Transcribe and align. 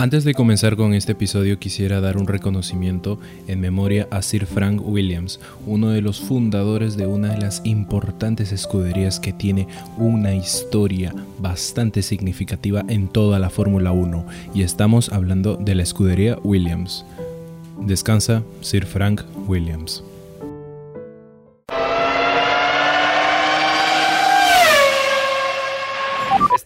Antes 0.00 0.22
de 0.22 0.32
comenzar 0.32 0.76
con 0.76 0.94
este 0.94 1.10
episodio 1.10 1.58
quisiera 1.58 2.00
dar 2.00 2.18
un 2.18 2.28
reconocimiento 2.28 3.18
en 3.48 3.58
memoria 3.58 4.06
a 4.12 4.22
Sir 4.22 4.46
Frank 4.46 4.80
Williams, 4.80 5.40
uno 5.66 5.90
de 5.90 6.02
los 6.02 6.20
fundadores 6.20 6.96
de 6.96 7.08
una 7.08 7.32
de 7.32 7.38
las 7.40 7.62
importantes 7.64 8.52
escuderías 8.52 9.18
que 9.18 9.32
tiene 9.32 9.66
una 9.96 10.36
historia 10.36 11.12
bastante 11.40 12.02
significativa 12.02 12.84
en 12.88 13.08
toda 13.08 13.40
la 13.40 13.50
Fórmula 13.50 13.90
1 13.90 14.24
y 14.54 14.62
estamos 14.62 15.08
hablando 15.08 15.56
de 15.56 15.74
la 15.74 15.82
escudería 15.82 16.38
Williams. 16.44 17.04
Descansa 17.80 18.44
Sir 18.60 18.86
Frank 18.86 19.22
Williams. 19.48 20.04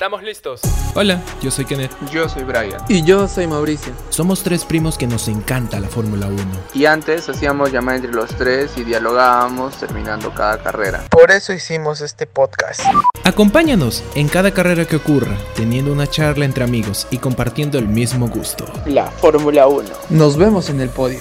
Estamos 0.02 0.24
listos. 0.24 0.60
Hola, 0.96 1.22
yo 1.40 1.52
soy 1.52 1.64
Kenneth. 1.64 1.92
Yo 2.10 2.28
soy 2.28 2.42
Brian. 2.42 2.82
Y 2.88 3.04
yo 3.04 3.28
soy 3.28 3.46
Mauricio. 3.46 3.92
Somos 4.08 4.42
tres 4.42 4.64
primos 4.64 4.98
que 4.98 5.06
nos 5.06 5.28
encanta 5.28 5.78
la 5.78 5.86
Fórmula 5.86 6.26
1. 6.26 6.44
Y 6.74 6.86
antes 6.86 7.28
hacíamos 7.28 7.70
llamada 7.70 7.98
entre 7.98 8.10
los 8.12 8.30
tres 8.30 8.76
y 8.76 8.82
dialogábamos 8.82 9.78
terminando 9.78 10.34
cada 10.34 10.60
carrera. 10.60 11.04
Por 11.08 11.30
eso 11.30 11.52
hicimos 11.52 12.00
este 12.00 12.26
podcast. 12.26 12.80
Acompáñanos 13.22 14.02
en 14.16 14.26
cada 14.26 14.52
carrera 14.52 14.86
que 14.86 14.96
ocurra, 14.96 15.36
teniendo 15.54 15.92
una 15.92 16.08
charla 16.08 16.46
entre 16.46 16.64
amigos 16.64 17.06
y 17.12 17.18
compartiendo 17.18 17.78
el 17.78 17.86
mismo 17.86 18.26
gusto. 18.26 18.64
La 18.86 19.06
Fórmula 19.08 19.68
1. 19.68 19.88
Nos 20.10 20.36
vemos 20.36 20.68
en 20.68 20.80
el 20.80 20.88
podio. 20.88 21.20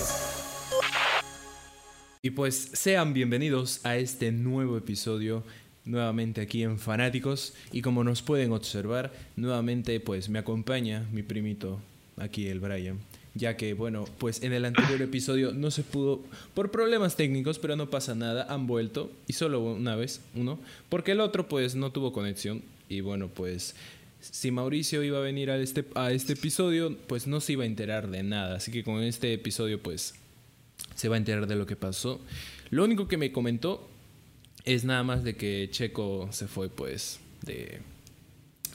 Y 2.24 2.32
pues 2.32 2.70
sean 2.74 3.14
bienvenidos 3.14 3.80
a 3.84 3.96
este 3.96 4.32
nuevo 4.32 4.78
episodio 4.78 5.44
nuevamente 5.86 6.42
aquí 6.42 6.64
en 6.64 6.80
Fanáticos. 6.80 7.54
Y 7.72 7.82
como 7.82 8.04
nos 8.04 8.22
pueden 8.22 8.52
observar, 8.52 9.12
nuevamente 9.36 10.00
pues 10.00 10.30
me 10.30 10.40
acompaña 10.40 11.08
mi 11.12 11.24
primito 11.24 11.80
aquí 12.18 12.48
el 12.48 12.60
Brian, 12.60 13.00
ya 13.34 13.58
que 13.58 13.74
bueno, 13.74 14.06
pues 14.18 14.44
en 14.44 14.54
el 14.54 14.66
anterior 14.66 15.02
episodio 15.02 15.54
no 15.54 15.72
se 15.72 15.84
pudo 15.84 16.22
por 16.54 16.72
problemas 16.72 17.16
técnicos, 17.16 17.60
pero 17.60 17.76
no 17.76 17.90
pasa 17.90 18.16
nada, 18.16 18.46
han 18.50 18.68
vuelto 18.68 19.12
y 19.28 19.34
solo 19.34 19.62
una 19.62 19.96
vez, 19.96 20.22
uno, 20.36 20.60
porque 20.90 21.14
el 21.14 21.20
otro 21.20 21.48
pues 21.48 21.76
no 21.76 21.92
tuvo 21.92 22.14
conexión. 22.14 22.62
Y 22.90 23.00
bueno, 23.00 23.30
pues 23.30 23.76
si 24.20 24.52
Mauricio 24.52 25.02
iba 25.02 25.18
a 25.18 25.22
venir 25.22 25.50
a 25.50 25.58
este, 25.58 25.86
a 25.96 26.12
este 26.12 26.34
episodio, 26.34 26.96
pues 27.08 27.26
no 27.26 27.40
se 27.40 27.54
iba 27.54 27.64
a 27.64 27.68
enterar 27.68 28.10
de 28.10 28.22
nada, 28.24 28.58
así 28.58 28.72
que 28.72 28.84
con 28.84 29.02
este 29.02 29.34
episodio 29.34 29.82
pues 29.82 30.14
se 30.96 31.10
va 31.10 31.16
a 31.16 31.18
enterar 31.18 31.48
de 31.48 31.56
lo 31.56 31.66
que 31.66 31.76
pasó. 31.76 32.20
Lo 32.70 32.84
único 32.84 33.08
que 33.08 33.18
me 33.18 33.32
comentó 33.32 33.90
es 34.66 34.84
nada 34.84 35.04
más 35.04 35.24
de 35.24 35.36
que 35.36 35.68
Checo 35.72 36.28
se 36.32 36.48
fue, 36.48 36.70
pues, 36.70 37.20
de. 37.42 37.82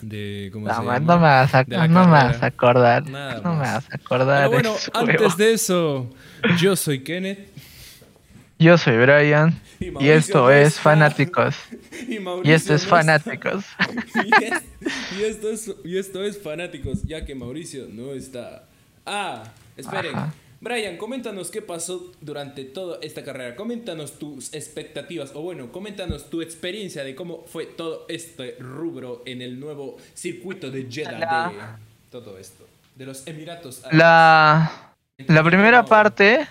de 0.00 0.50
¿Cómo 0.52 0.66
no, 0.66 0.74
se 0.74 0.80
no 0.82 0.92
llama? 0.92 1.16
me 1.16 1.22
vas 1.22 1.54
a, 1.54 1.64
no 1.64 2.04
me 2.04 2.10
vas 2.10 2.42
a 2.42 2.46
acordar. 2.46 3.08
Nada 3.08 3.40
no 3.42 3.54
me 3.54 3.60
vas 3.60 3.90
a 3.90 3.96
acordar. 3.96 4.50
Pero 4.50 4.50
bueno, 4.50 4.74
de 4.74 5.00
antes 5.12 5.36
de 5.36 5.52
eso, 5.52 6.10
yo 6.58 6.76
soy 6.76 7.02
Kenneth. 7.02 7.48
Yo 8.58 8.78
soy 8.78 8.96
Brian. 8.96 9.60
Y, 9.78 10.08
esto 10.08 10.44
no 10.44 10.50
es. 10.50 10.80
Fanáticos. 10.80 11.56
Y, 12.44 12.52
esto 12.52 12.74
es 12.74 12.84
no 12.84 12.90
Fanáticos. 12.90 13.64
Y, 14.24 14.44
es- 14.44 14.62
y 15.18 15.22
esto 15.24 15.50
es, 15.50 15.70
y 15.84 15.98
esto 15.98 16.24
es 16.24 16.40
Fanáticos, 16.42 17.02
ya 17.02 17.24
que 17.24 17.34
Mauricio 17.34 17.86
no 17.90 18.12
está. 18.12 18.64
Ah, 19.04 19.44
esperen. 19.76 20.14
Ajá. 20.16 20.32
Brian, 20.60 20.96
coméntanos 20.96 21.50
qué 21.50 21.60
pasó 21.60 22.12
durante 22.20 22.64
toda 22.64 22.98
esta 23.02 23.22
carrera. 23.22 23.56
Coméntanos 23.56 24.18
tus 24.18 24.54
expectativas, 24.54 25.32
o 25.34 25.42
bueno, 25.42 25.70
coméntanos 25.70 26.30
tu 26.30 26.40
experiencia 26.40 27.04
de 27.04 27.14
cómo 27.14 27.44
fue 27.46 27.66
todo 27.66 28.06
este 28.08 28.56
rubro 28.58 29.22
en 29.26 29.42
el 29.42 29.60
nuevo 29.60 29.98
circuito 30.14 30.70
de 30.70 30.86
Jeddah 30.90 31.50
de 31.50 32.10
todo 32.10 32.38
esto. 32.38 32.66
De 32.94 33.04
los 33.04 33.26
Emiratos. 33.26 33.84
Árabes. 33.84 33.98
La, 33.98 34.94
la 35.18 35.44
primera 35.44 35.84
parte. 35.84 36.48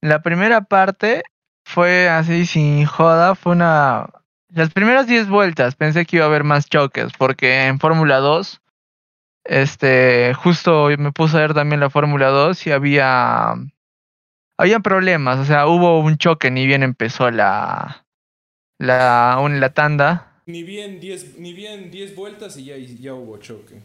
La 0.00 0.22
primera 0.22 0.62
parte 0.62 1.22
fue 1.64 2.08
así 2.08 2.44
sin 2.44 2.84
joda. 2.86 3.36
Fue 3.36 3.52
una. 3.52 4.10
Las 4.52 4.70
primeras 4.70 5.06
10 5.06 5.28
vueltas 5.28 5.76
pensé 5.76 6.04
que 6.04 6.16
iba 6.16 6.24
a 6.24 6.28
haber 6.28 6.42
más 6.42 6.68
choques. 6.68 7.12
Porque 7.16 7.66
en 7.66 7.78
Fórmula 7.78 8.18
2. 8.18 8.60
Este. 9.44 10.32
Justo 10.34 10.88
me 10.98 11.12
puse 11.12 11.36
a 11.36 11.40
ver 11.40 11.54
también 11.54 11.80
la 11.80 11.90
Fórmula 11.90 12.28
2 12.28 12.66
y 12.66 12.72
había. 12.72 13.54
Había 14.58 14.80
problemas. 14.80 15.38
O 15.38 15.44
sea, 15.44 15.66
hubo 15.66 16.00
un 16.00 16.16
choque 16.16 16.50
ni 16.50 16.66
bien 16.66 16.82
empezó 16.82 17.30
la. 17.30 18.04
La, 18.78 19.38
un- 19.40 19.60
la 19.60 19.70
tanda. 19.70 20.30
Ni 20.46 20.62
bien 20.62 21.00
10 21.00 21.38
ni 21.38 21.52
bien 21.54 21.90
10 21.90 22.14
vueltas 22.14 22.56
y 22.58 22.64
ya, 22.66 22.76
ya 22.76 23.14
hubo 23.14 23.38
choque. 23.38 23.76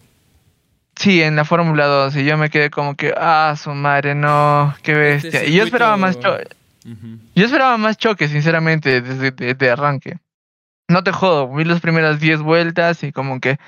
Sí, 0.96 1.22
en 1.22 1.36
la 1.38 1.46
Fórmula 1.46 1.86
2. 1.86 2.16
Y 2.18 2.26
yo 2.26 2.38
me 2.38 2.50
quedé 2.50 2.70
como 2.70 2.96
que. 2.96 3.14
Ah, 3.16 3.56
su 3.58 3.72
madre, 3.72 4.16
no. 4.16 4.74
Qué 4.84 4.92
Este 5.16 5.30
bestia. 5.30 5.46
y 5.46 5.56
yo 5.56 5.64
esperaba 5.64 5.96
más 5.98 6.20
choques. 6.20 6.48
Yo 7.36 7.46
esperaba 7.46 7.78
más 7.78 7.98
choques, 7.98 8.32
sinceramente, 8.32 9.02
desde 9.02 9.32
de, 9.32 9.54
de 9.54 9.70
arranque. 9.70 10.18
No 10.90 11.04
te 11.04 11.12
jodo, 11.12 11.48
vi 11.54 11.64
las 11.66 11.82
primeras 11.82 12.20
10 12.20 12.42
vueltas 12.42 13.04
y 13.04 13.12
como 13.12 13.40
que, 13.40 13.60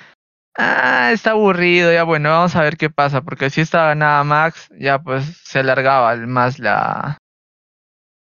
ah, 0.58 1.12
está 1.12 1.32
aburrido, 1.32 1.92
ya 1.92 2.04
bueno, 2.04 2.30
vamos 2.30 2.56
a 2.56 2.62
ver 2.62 2.78
qué 2.78 2.90
pasa, 2.90 3.22
porque 3.22 3.50
si 3.50 3.62
estaba 3.62 3.96
nada 3.96 4.24
Max, 4.24 4.70
ya 4.78 5.02
pues 5.02 5.26
se 5.44 5.60
alargaba 5.60 6.16
más 6.16 6.60
la, 6.60 7.18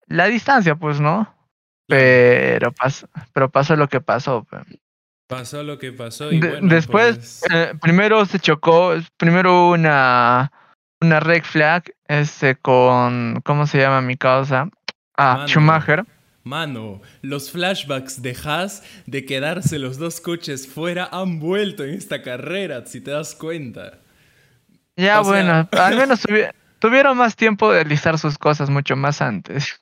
la 0.08 0.26
distancia, 0.28 0.76
pues, 0.76 1.00
¿no? 1.00 1.34
Pero, 1.88 2.72
pas, 2.72 3.08
pero 3.34 3.50
pasó 3.50 3.76
lo 3.76 3.88
que 3.88 4.02
pasó. 4.02 4.46
Pasó 5.28 5.64
lo 5.64 5.78
que 5.80 5.92
pasó 5.92 6.32
y 6.32 6.40
bueno, 6.40 6.68
después, 6.68 7.16
pues, 7.16 7.44
eh, 7.52 7.74
primero 7.82 8.26
se 8.26 8.40
chocó, 8.40 8.94
primero 9.18 9.54
hubo 9.54 9.72
una, 9.72 10.52
una 11.02 11.20
red 11.20 11.44
flag, 11.44 11.84
este, 12.08 12.56
con, 12.56 13.42
¿cómo 13.44 13.66
se 13.66 13.80
llama 13.80 14.02
mi 14.02 14.18
causa? 14.18 14.70
Ah, 15.18 15.34
Mano. 15.34 15.48
Schumacher. 15.48 16.06
Mano, 16.46 17.02
los 17.24 17.50
flashbacks 17.52 18.22
de 18.22 18.38
Haas 18.46 18.84
de 19.08 19.26
quedarse 19.26 19.80
los 19.80 19.98
dos 19.98 20.22
coches 20.22 20.68
fuera 20.68 21.10
han 21.12 21.40
vuelto 21.40 21.84
en 21.84 21.96
esta 21.96 22.22
carrera, 22.22 22.86
si 22.86 23.02
te 23.02 23.10
das 23.12 23.34
cuenta. 23.34 24.00
Ya, 24.96 25.20
O 25.22 25.24
sea- 25.24 25.34
bueno, 25.34 25.70
al 25.84 25.98
menos 25.98 26.24
tuvi- 26.24 26.52
tuvieron 26.80 27.18
más 27.18 27.36
tiempo 27.36 27.74
de 27.74 27.84
listar 27.84 28.20
sus 28.20 28.38
cosas 28.38 28.70
mucho 28.70 28.96
más 28.96 29.22
antes. 29.24 29.82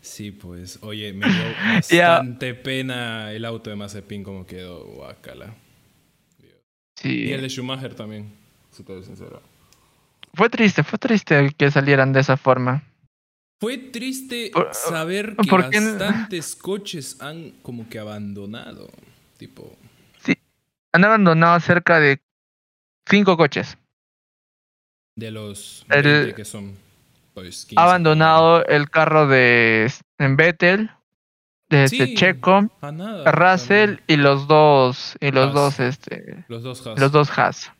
Sí, 0.00 0.30
pues, 0.30 0.78
oye, 0.82 1.12
me 1.12 1.26
dio 1.28 1.42
bastante 1.74 2.54
pena 2.54 3.32
el 3.32 3.44
auto 3.44 3.68
de 3.70 3.76
Mazepin 3.76 4.22
como 4.22 4.46
quedó, 4.46 4.84
guacala. 4.84 5.54
Sí. 6.96 7.24
Y 7.24 7.32
el 7.32 7.40
de 7.40 7.48
Schumacher 7.48 7.94
también, 7.94 8.32
si 8.70 8.84
te 8.84 9.02
sincero. 9.02 9.42
Fue 10.34 10.48
triste, 10.48 10.84
fue 10.84 10.98
triste 11.00 11.50
que 11.58 11.70
salieran 11.72 12.12
de 12.12 12.20
esa 12.20 12.36
forma. 12.36 12.84
Fue 13.62 13.78
triste 13.78 14.50
Por- 14.52 14.74
saber 14.74 15.36
que 15.36 15.48
¿por 15.48 15.70
qué 15.70 15.80
no? 15.80 15.90
bastantes 15.96 16.56
coches 16.56 17.20
han 17.22 17.52
como 17.62 17.88
que 17.88 18.00
abandonado. 18.00 18.90
Tipo, 19.38 19.78
Han 20.92 21.04
abandonado 21.04 21.60
cerca 21.60 22.00
de 22.00 22.20
cinco 23.08 23.36
coches. 23.36 23.78
de 25.14 25.30
los 25.30 25.86
El- 25.90 26.02
20 26.02 26.34
que 26.34 26.44
son, 26.44 26.74
pues, 27.34 27.64
15. 27.66 27.80
Ha 27.80 27.84
abandonado 27.84 28.64
el 28.66 28.90
carro 28.90 29.28
de 29.28 29.84
S- 29.84 30.02
en 30.18 30.36
Vettel, 30.36 30.90
de 31.70 31.84
este 31.84 32.06
Sí, 32.06 32.14
Checo, 32.14 32.68
a 32.80 32.90
nada, 32.90 33.30
Russell 33.30 33.90
también. 33.98 34.04
y 34.08 34.16
los 34.16 34.48
dos, 34.48 35.16
y 35.20 35.30
los 35.30 35.46
Haas. 35.46 35.54
dos, 35.54 35.80
este, 35.80 36.44
Los 36.48 36.64
dos 36.64 36.84
Haas. 36.84 36.98
los 36.98 37.12
dos 37.12 37.38
Haas. 37.38 37.70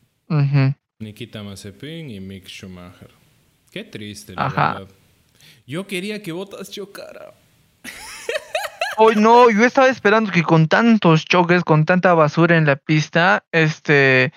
Nikita 1.00 1.42
Mazepin 1.42 2.09
y 2.09 2.21
Mick 2.21 2.47
Schumacher. 2.47 3.10
Qué 3.72 3.82
triste, 3.82 4.34
la 4.37 4.47
Ajá. 4.47 4.72
verdad. 4.75 4.94
Yo 5.67 5.87
quería 5.87 6.23
que 6.23 6.33
Bottas 6.33 6.71
chocara. 6.71 7.33
Hoy 8.99 9.17
no, 9.17 9.50
yo 9.50 9.65
estaba 9.65 9.89
esperando 9.89 10.31
que 10.31 10.43
con 10.43 10.69
tantos 10.69 11.25
choques, 11.25 11.65
con 11.65 11.84
tanta 11.84 12.12
basura 12.15 12.56
en 12.56 12.67
la 12.67 12.77
pista, 12.77 13.45
este 13.50 14.33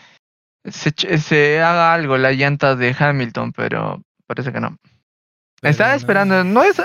se, 0.64 1.62
haga 1.62 1.94
algo 1.94 2.18
la 2.18 2.32
llanta 2.32 2.76
de 2.76 2.96
Hamilton, 2.98 3.52
pero 3.52 4.02
parece 4.28 4.52
que 4.52 4.60
no. 4.60 4.78
Pero 5.62 5.72
estaba 5.72 5.92
no. 5.92 5.98
esperando, 5.98 6.44
no 6.44 6.64
es 6.64 6.82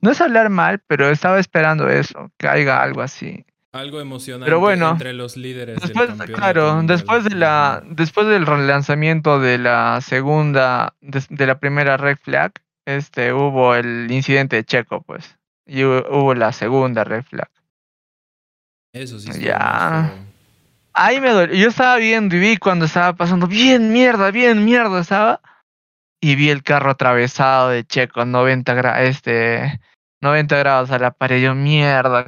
no 0.00 0.10
es 0.10 0.20
hablar 0.20 0.50
mal, 0.50 0.80
pero 0.86 1.10
estaba 1.10 1.38
esperando 1.38 1.88
eso, 1.88 2.30
que 2.38 2.48
haya 2.48 2.82
algo 2.82 3.00
así. 3.00 3.44
Algo 3.72 4.02
emocionante 4.02 4.44
Pero 4.44 4.60
bueno, 4.60 4.90
entre 4.90 5.14
los 5.14 5.38
líderes 5.38 5.80
Después, 5.80 6.18
del 6.18 6.32
claro, 6.32 6.82
después 6.82 7.24
de 7.24 7.34
la 7.34 7.82
después 7.86 8.26
del 8.26 8.44
relanzamiento 8.44 9.40
de 9.40 9.56
la 9.56 10.02
segunda 10.02 10.94
de, 11.00 11.24
de 11.30 11.46
la 11.46 11.58
primera 11.58 11.96
red 11.96 12.18
flag, 12.18 12.52
este 12.86 13.32
hubo 13.32 13.74
el 13.74 14.10
incidente 14.10 14.56
de 14.56 14.64
Checo, 14.64 15.02
pues. 15.02 15.36
Y 15.66 15.80
hu- 15.82 16.04
hubo 16.10 16.34
la 16.34 16.52
segunda 16.52 17.04
red 17.04 17.22
flag. 17.22 17.48
Eso 18.94 19.18
sí 19.18 19.30
Ya. 19.40 20.12
Ahí 20.94 21.20
me 21.20 21.30
dolió. 21.30 21.54
Yo 21.54 21.68
estaba 21.68 21.96
viendo 21.96 22.36
y 22.36 22.40
vi 22.40 22.56
cuando 22.58 22.84
estaba 22.84 23.14
pasando, 23.14 23.46
bien 23.46 23.92
mierda, 23.92 24.30
bien 24.30 24.64
mierda 24.64 25.00
estaba. 25.00 25.40
Y 26.20 26.36
vi 26.36 26.50
el 26.50 26.62
carro 26.62 26.90
atravesado 26.90 27.70
de 27.70 27.84
Checo, 27.84 28.24
90, 28.24 28.74
gra- 28.74 29.00
este, 29.00 29.80
90 30.20 30.56
grados 30.58 30.90
a 30.90 30.98
la 30.98 31.10
pared. 31.10 31.42
Yo, 31.42 31.54
mierda. 31.54 32.26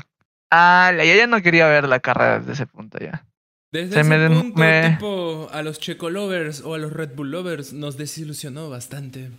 Ah, 0.50 0.92
ya, 0.96 1.04
ya 1.04 1.26
no 1.26 1.42
quería 1.42 1.66
ver 1.68 1.86
la 1.88 2.00
carrera 2.00 2.38
desde 2.38 2.52
ese 2.52 2.66
punto 2.66 2.98
ya. 2.98 3.24
Desde 3.72 3.94
Se 3.94 4.00
ese 4.00 4.08
me 4.08 4.28
punto, 4.28 4.58
me- 4.58 4.90
tipo, 4.90 5.48
a 5.52 5.62
los 5.62 5.78
Checo 5.80 6.08
Lovers 6.08 6.60
o 6.62 6.74
a 6.74 6.78
los 6.78 6.92
Red 6.92 7.14
Bull 7.14 7.32
Lovers 7.32 7.72
nos 7.72 7.96
desilusionó 7.96 8.70
bastante. 8.70 9.30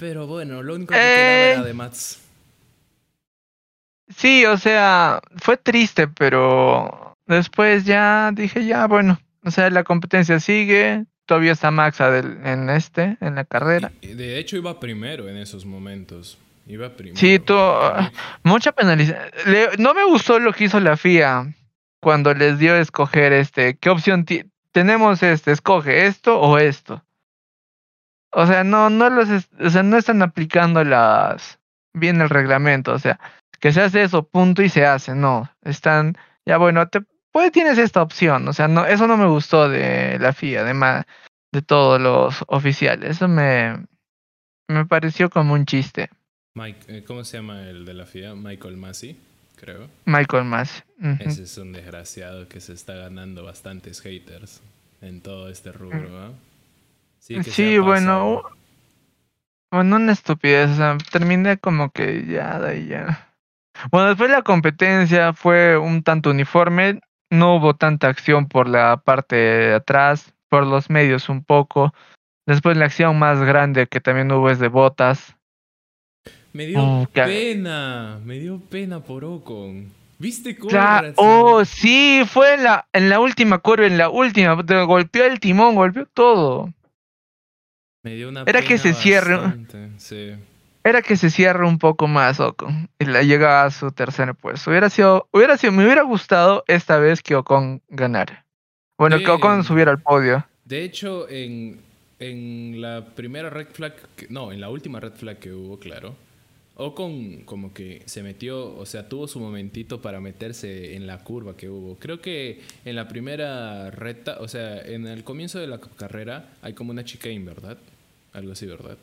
Pero 0.00 0.26
bueno, 0.26 0.62
lo 0.62 0.74
único 0.74 0.92
que 0.94 0.98
Eh. 0.98 1.52
era 1.52 1.62
de 1.62 1.74
Mats. 1.74 2.20
Sí, 4.16 4.44
o 4.46 4.56
sea, 4.56 5.20
fue 5.36 5.56
triste, 5.56 6.08
pero 6.08 7.16
después 7.26 7.84
ya 7.84 8.30
dije, 8.34 8.64
ya, 8.66 8.86
bueno, 8.88 9.20
o 9.44 9.50
sea, 9.52 9.70
la 9.70 9.84
competencia 9.84 10.40
sigue, 10.40 11.04
todavía 11.26 11.52
está 11.52 11.70
Max 11.70 12.00
Adel- 12.00 12.40
en 12.44 12.70
este, 12.70 13.16
en 13.20 13.36
la 13.36 13.44
carrera. 13.44 13.92
Y- 14.00 14.14
De 14.14 14.38
hecho, 14.38 14.56
iba 14.56 14.80
primero 14.80 15.28
en 15.28 15.36
esos 15.36 15.64
momentos. 15.64 16.38
Iba 16.66 16.88
primero. 16.96 17.16
Sí, 17.18 17.38
tú, 17.38 17.54
mucha 18.42 18.72
penalización. 18.72 19.30
No 19.78 19.94
me 19.94 20.04
gustó 20.04 20.38
lo 20.40 20.52
que 20.52 20.64
hizo 20.64 20.80
la 20.80 20.96
FIA 20.96 21.54
cuando 22.00 22.32
les 22.34 22.58
dio 22.58 22.74
a 22.74 22.80
escoger 22.80 23.32
este, 23.32 23.74
¿qué 23.76 23.90
opción 23.90 24.24
tenemos 24.72 25.22
este? 25.22 25.52
Escoge 25.52 26.06
esto 26.06 26.40
o 26.40 26.58
esto. 26.58 27.04
O 28.32 28.46
sea, 28.46 28.62
no, 28.64 28.90
no 28.90 29.10
los, 29.10 29.28
o 29.58 29.70
sea, 29.70 29.82
no 29.82 29.96
están 29.96 30.22
aplicando 30.22 30.84
las 30.84 31.58
bien 31.92 32.20
el 32.20 32.28
reglamento, 32.28 32.92
o 32.92 32.98
sea, 32.98 33.18
que 33.58 33.72
se 33.72 33.80
hace 33.82 34.02
eso, 34.02 34.22
punto 34.22 34.62
y 34.62 34.68
se 34.68 34.86
hace, 34.86 35.14
no, 35.14 35.50
están, 35.62 36.16
ya 36.46 36.56
bueno, 36.56 36.86
te, 36.88 37.02
pues 37.32 37.50
tienes 37.52 37.78
esta 37.78 38.02
opción, 38.02 38.46
o 38.46 38.52
sea, 38.52 38.68
no, 38.68 38.86
eso 38.86 39.06
no 39.08 39.16
me 39.16 39.26
gustó 39.26 39.68
de 39.68 40.18
la 40.20 40.32
FIA, 40.32 40.62
de 40.64 40.74
ma- 40.74 41.06
de 41.52 41.62
todos 41.62 42.00
los 42.00 42.44
oficiales, 42.46 43.10
eso 43.16 43.26
me, 43.26 43.84
me 44.68 44.86
pareció 44.86 45.28
como 45.30 45.54
un 45.54 45.66
chiste. 45.66 46.08
Mike, 46.54 46.98
eh, 46.98 47.04
¿Cómo 47.04 47.24
se 47.24 47.38
llama 47.38 47.62
el 47.68 47.84
de 47.84 47.94
la 47.94 48.06
FIA? 48.06 48.34
Michael 48.36 48.76
Massey, 48.76 49.16
creo. 49.56 49.88
Michael 50.04 50.44
Mas. 50.44 50.84
Ujú. 51.00 51.16
Ese 51.18 51.42
es 51.42 51.58
un 51.58 51.72
desgraciado 51.72 52.48
que 52.48 52.60
se 52.60 52.72
está 52.72 52.94
ganando 52.94 53.42
bastantes 53.44 54.00
haters 54.00 54.60
en 55.00 55.20
todo 55.20 55.48
este 55.48 55.72
rubro, 55.72 56.18
¿ah? 56.18 56.30
Sí, 57.20 57.38
que 57.40 57.80
bueno. 57.80 58.42
Bueno, 59.70 59.96
una 59.96 60.12
estupidez, 60.12 60.70
o 60.70 60.74
sea, 60.74 60.98
terminé 61.12 61.58
como 61.58 61.90
que 61.90 62.26
ya, 62.26 62.58
de 62.58 62.70
ahí 62.70 62.86
ya. 62.88 63.28
Bueno, 63.92 64.08
después 64.08 64.28
la 64.30 64.42
competencia 64.42 65.32
fue 65.32 65.78
un 65.78 66.02
tanto 66.02 66.30
uniforme, 66.30 67.00
no 67.30 67.54
hubo 67.54 67.74
tanta 67.74 68.08
acción 68.08 68.48
por 68.48 68.68
la 68.68 68.96
parte 68.96 69.36
de 69.36 69.74
atrás, 69.74 70.34
por 70.48 70.66
los 70.66 70.90
medios 70.90 71.28
un 71.28 71.44
poco. 71.44 71.94
Después 72.46 72.76
la 72.76 72.86
acción 72.86 73.16
más 73.18 73.40
grande 73.40 73.86
que 73.86 74.00
también 74.00 74.32
hubo 74.32 74.50
es 74.50 74.58
de 74.58 74.68
botas. 74.68 75.36
Me 76.52 76.66
dio 76.66 76.80
Oh, 76.80 77.06
pena, 77.12 78.18
me 78.24 78.40
dio 78.40 78.58
pena 78.58 78.98
por 79.00 79.24
Ocon. 79.24 79.92
¿Viste 80.18 80.56
cómo 80.56 80.70
reaccionó? 81.00 81.44
oh, 81.44 81.64
sí, 81.64 82.22
fue 82.26 82.54
en 82.54 82.64
la, 82.64 82.88
en 82.92 83.08
la 83.08 83.20
última 83.20 83.58
curva, 83.58 83.86
en 83.86 83.96
la 83.96 84.10
última, 84.10 84.54
golpeó 84.54 85.24
el 85.24 85.38
timón, 85.38 85.76
golpeó 85.76 86.06
todo. 86.06 86.72
Me 88.02 88.14
dio 88.14 88.28
una 88.28 88.44
Era 88.46 88.62
que 88.62 88.78
se 88.78 88.94
cierre. 88.94 89.38
Sí. 89.98 90.34
Era 90.82 91.02
que 91.02 91.16
se 91.16 91.28
cierre 91.28 91.66
un 91.66 91.78
poco 91.78 92.08
más 92.08 92.40
Ocon 92.40 92.88
y 92.98 93.04
la 93.04 93.22
llega 93.22 93.64
a 93.64 93.70
su 93.70 93.92
tercer 93.92 94.34
puesto. 94.34 94.70
Hubiera 94.70 94.88
sido, 94.88 95.28
hubiera 95.30 95.58
sido, 95.58 95.72
me 95.72 95.84
hubiera 95.84 96.02
gustado 96.02 96.64
esta 96.66 96.98
vez 96.98 97.22
que 97.22 97.34
Ocon 97.34 97.82
ganara. 97.88 98.46
Bueno, 98.96 99.18
que 99.18 99.28
Ocon 99.28 99.62
subiera 99.64 99.90
al 99.90 100.00
podio. 100.00 100.46
De 100.64 100.82
hecho, 100.82 101.28
en, 101.28 101.80
en 102.18 102.80
la 102.80 103.04
primera 103.14 103.50
red 103.50 103.66
flag, 103.72 103.94
no, 104.30 104.52
en 104.52 104.60
la 104.60 104.70
última 104.70 105.00
red 105.00 105.12
flag 105.12 105.38
que 105.38 105.52
hubo, 105.52 105.78
claro, 105.78 106.14
Ocon 106.76 107.42
como 107.44 107.74
que 107.74 108.02
se 108.06 108.22
metió, 108.22 108.74
o 108.76 108.86
sea, 108.86 109.08
tuvo 109.08 109.28
su 109.28 109.38
momentito 109.38 110.00
para 110.00 110.20
meterse 110.20 110.94
en 110.96 111.06
la 111.06 111.18
curva 111.18 111.56
que 111.56 111.68
hubo. 111.68 111.96
Creo 111.96 112.20
que 112.20 112.60
en 112.84 112.96
la 112.96 113.06
primera 113.06 113.90
recta, 113.90 114.38
o 114.40 114.48
sea, 114.48 114.80
en 114.80 115.06
el 115.06 115.22
comienzo 115.24 115.58
de 115.58 115.66
la 115.66 115.78
carrera 115.78 116.50
hay 116.62 116.72
como 116.72 116.90
una 116.92 117.04
chicane, 117.04 117.40
¿verdad? 117.40 117.76
Algo 118.32 118.52
así, 118.52 118.64
¿verdad? 118.66 118.96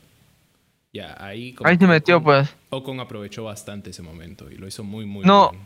Ya, 0.93 1.15
ahí 1.19 1.53
como 1.53 1.69
Ahí 1.69 1.77
se 1.77 1.85
metió, 1.85 2.19
Ocon- 2.19 2.23
pues. 2.23 2.55
Ocon 2.71 2.99
aprovechó 2.99 3.43
bastante 3.43 3.91
ese 3.91 4.01
momento 4.01 4.49
y 4.49 4.55
lo 4.55 4.67
hizo 4.67 4.83
muy, 4.83 5.05
muy 5.05 5.23
No. 5.25 5.51
bien. 5.51 5.61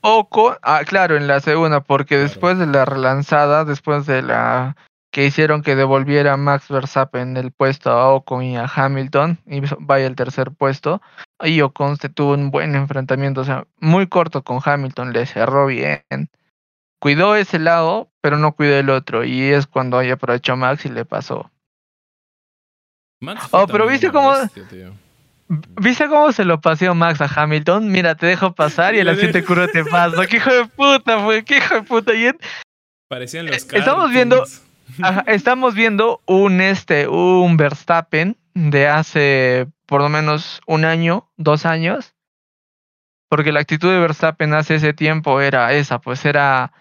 Ocon, 0.00 0.56
ah, 0.62 0.82
claro, 0.84 1.16
en 1.16 1.28
la 1.28 1.38
segunda, 1.38 1.78
porque 1.80 2.16
Claro. 2.16 2.28
después 2.28 2.58
de 2.58 2.66
la 2.66 2.84
relanzada, 2.84 3.64
después 3.64 4.04
de 4.06 4.22
la 4.22 4.76
que 5.12 5.26
hicieron 5.26 5.62
que 5.62 5.76
devolviera 5.76 6.36
Max 6.38 6.68
Verstappen 6.68 7.36
el 7.36 7.52
puesto 7.52 7.90
a 7.92 8.08
Ocon 8.14 8.42
y 8.44 8.56
a 8.56 8.64
Hamilton, 8.64 9.38
y 9.46 9.60
vaya 9.78 10.06
el 10.06 10.16
tercer 10.16 10.50
puesto, 10.50 11.00
ahí 11.38 11.60
Ocon 11.60 11.96
se 11.98 12.08
tuvo 12.08 12.32
un 12.32 12.50
buen 12.50 12.74
enfrentamiento, 12.74 13.42
o 13.42 13.44
sea, 13.44 13.66
muy 13.78 14.06
corto 14.08 14.42
con 14.42 14.60
Hamilton, 14.64 15.12
le 15.12 15.26
cerró 15.26 15.66
bien. 15.66 16.02
Cuidó 16.98 17.36
ese 17.36 17.58
lado, 17.58 18.10
pero 18.22 18.38
no 18.38 18.52
cuidó 18.52 18.76
el 18.78 18.88
otro, 18.90 19.22
y 19.24 19.42
es 19.42 19.66
cuando 19.66 19.98
ahí 19.98 20.10
aprovechó 20.10 20.56
Max 20.56 20.86
y 20.86 20.88
le 20.88 21.04
pasó. 21.04 21.50
Max 23.20 23.48
Oh, 23.50 23.66
pero 23.66 23.86
¿viste 23.86 24.10
cómo- 24.10 24.32
bestia, 24.32 24.64
tío. 24.68 24.92
¿Viste 25.82 26.08
cómo 26.08 26.32
se 26.32 26.46
lo 26.46 26.60
paseó 26.62 26.94
Max 26.94 27.20
a 27.20 27.26
Hamilton? 27.26 27.90
Mira, 27.92 28.14
te 28.14 28.24
dejo 28.26 28.54
pasar 28.54 28.94
y 28.94 29.00
a 29.00 29.04
la 29.04 29.14
siguiente 29.14 29.44
curva 29.44 29.68
te 29.68 29.84
paso. 29.84 30.22
¡Qué 30.28 30.38
hijo 30.38 30.50
de 30.50 30.64
puta, 30.66 31.20
fue! 31.22 31.44
¡Qué 31.44 31.58
hijo 31.58 31.74
de 31.74 31.82
puta! 31.82 32.14
Y 32.14 32.26
en- 32.26 32.38
Parecían 33.10 33.46
los 33.46 33.56
Eh, 33.56 33.78
estamos 33.78 34.10
viendo-. 34.10 34.44
Estamos 35.26 35.74
viendo 35.74 36.20
un 36.26 36.60
este 36.60 37.08
un 37.08 37.56
Verstappen 37.56 38.36
de 38.54 38.88
hace 38.88 39.68
por 39.86 40.00
lo 40.00 40.08
menos 40.08 40.60
un 40.66 40.84
año, 40.84 41.30
dos 41.36 41.66
años, 41.66 42.14
porque 43.28 43.52
la 43.52 43.60
actitud 43.60 43.90
de 43.90 44.00
Verstappen 44.00 44.54
hace 44.54 44.76
ese 44.76 44.92
tiempo 44.92 45.40
era 45.40 45.72
esa, 45.72 46.00
pues 46.00 46.24
era 46.24 46.72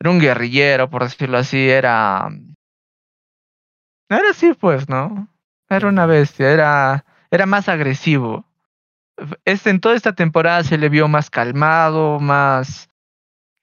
era 0.00 0.10
un 0.10 0.20
guerrillero, 0.20 0.90
por 0.90 1.02
decirlo 1.02 1.38
así, 1.38 1.68
era 1.68 2.28
era 4.08 4.30
así, 4.30 4.54
pues, 4.54 4.88
¿no? 4.88 5.28
Era 5.68 5.88
una 5.88 6.06
bestia, 6.06 6.52
era 6.52 7.04
era 7.30 7.46
más 7.46 7.68
agresivo. 7.68 8.44
Este 9.44 9.70
en 9.70 9.80
toda 9.80 9.96
esta 9.96 10.14
temporada 10.14 10.62
se 10.62 10.78
le 10.78 10.88
vio 10.88 11.08
más 11.08 11.30
calmado, 11.30 12.20
más 12.20 12.88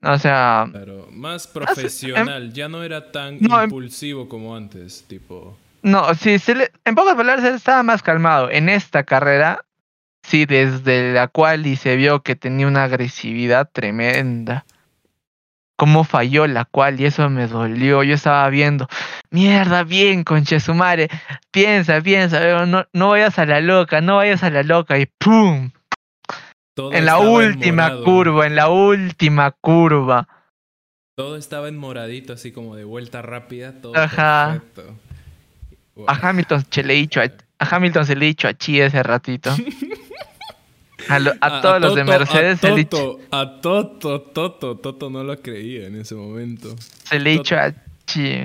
o 0.05 0.17
sea, 0.19 0.67
Claro, 0.71 1.07
más 1.11 1.47
profesional, 1.47 2.53
ya 2.53 2.67
no 2.69 2.83
era 2.83 3.11
tan 3.11 3.37
No, 3.41 3.57
em- 3.57 3.63
impulsivo 3.65 4.29
como 4.29 4.55
antes, 4.55 5.05
tipo. 5.07 5.57
No, 5.81 6.13
sí, 6.15 6.39
se 6.39 6.55
le- 6.55 6.71
en 6.83 6.95
pocas 6.95 7.15
palabras 7.15 7.45
él 7.45 7.55
estaba 7.55 7.83
más 7.83 8.01
calmado. 8.01 8.49
En 8.49 8.69
esta 8.69 9.03
carrera, 9.03 9.65
sí, 10.23 10.45
desde 10.45 11.13
la 11.13 11.27
cual 11.27 11.67
y 11.67 11.75
se 11.75 11.95
vio 11.95 12.23
que 12.23 12.35
tenía 12.35 12.67
una 12.67 12.85
agresividad 12.85 13.69
tremenda. 13.71 14.65
Cómo 15.77 16.05
falló 16.05 16.47
la 16.47 16.63
cual 16.63 17.01
y 17.01 17.05
eso 17.05 17.29
me 17.29 17.47
dolió. 17.47 18.01
Yo 18.03 18.15
estaba 18.15 18.49
viendo, 18.49 18.87
mierda, 19.29 19.83
bien, 19.83 20.23
conche 20.23 20.61
su 20.61 20.73
madre. 20.73 21.09
Piensa, 21.51 21.99
piensa, 22.01 22.65
no, 22.65 22.85
no 22.93 23.09
vayas 23.09 23.37
a 23.39 23.45
la 23.45 23.59
loca, 23.59 23.99
no 23.99 24.15
vayas 24.15 24.41
a 24.43 24.49
la 24.49 24.63
loca 24.63 24.97
y 24.97 25.05
¡pum! 25.05 25.71
Todo 26.75 26.91
En 26.93 27.05
la 27.05 27.17
última 27.19 27.97
curva, 28.03 28.45
en 28.45 28.55
la 28.55 28.69
última 28.69 29.49
curva. 29.51 30.27
Todo 31.15 31.37
estaba 31.37 31.69
en 31.69 31.77
moradito, 31.77 32.33
así 32.33 32.51
como 32.51 32.75
de 32.75 32.83
vuelta 32.83 33.21
rápida, 33.21 33.81
todo 33.81 33.95
Ajá. 33.95 34.59
perfecto. 34.61 34.95
A 36.07 36.29
Hamilton 36.29 36.65
se 36.69 36.83
le 36.83 36.93
dicho 36.95 37.21
a, 37.21 37.31
a 37.59 37.75
Hamilton 37.75 38.05
se 38.05 38.15
le 38.17 38.25
dicho 38.25 38.49
a 38.49 38.53
Chi 38.53 38.81
ese 38.81 39.01
ratito. 39.01 39.55
A, 41.07 41.19
lo- 41.19 41.33
a 41.39 41.61
todos 41.61 41.79
los 41.81 41.93
de 41.93 42.03
Mercedes 42.03 42.57
a 42.57 42.61
se 42.61 42.69
le 42.69 42.75
dicho, 42.77 43.19
a 43.29 43.61
Toto, 43.61 44.21
Toto, 44.21 44.77
Toto 44.77 45.09
no 45.11 45.23
lo 45.23 45.39
creía 45.39 45.85
en 45.85 45.99
ese 45.99 46.15
momento. 46.15 46.75
se 47.03 47.19
le 47.19 47.29
dicho 47.31 47.55
a 47.55 47.71
Chi. 48.07 48.41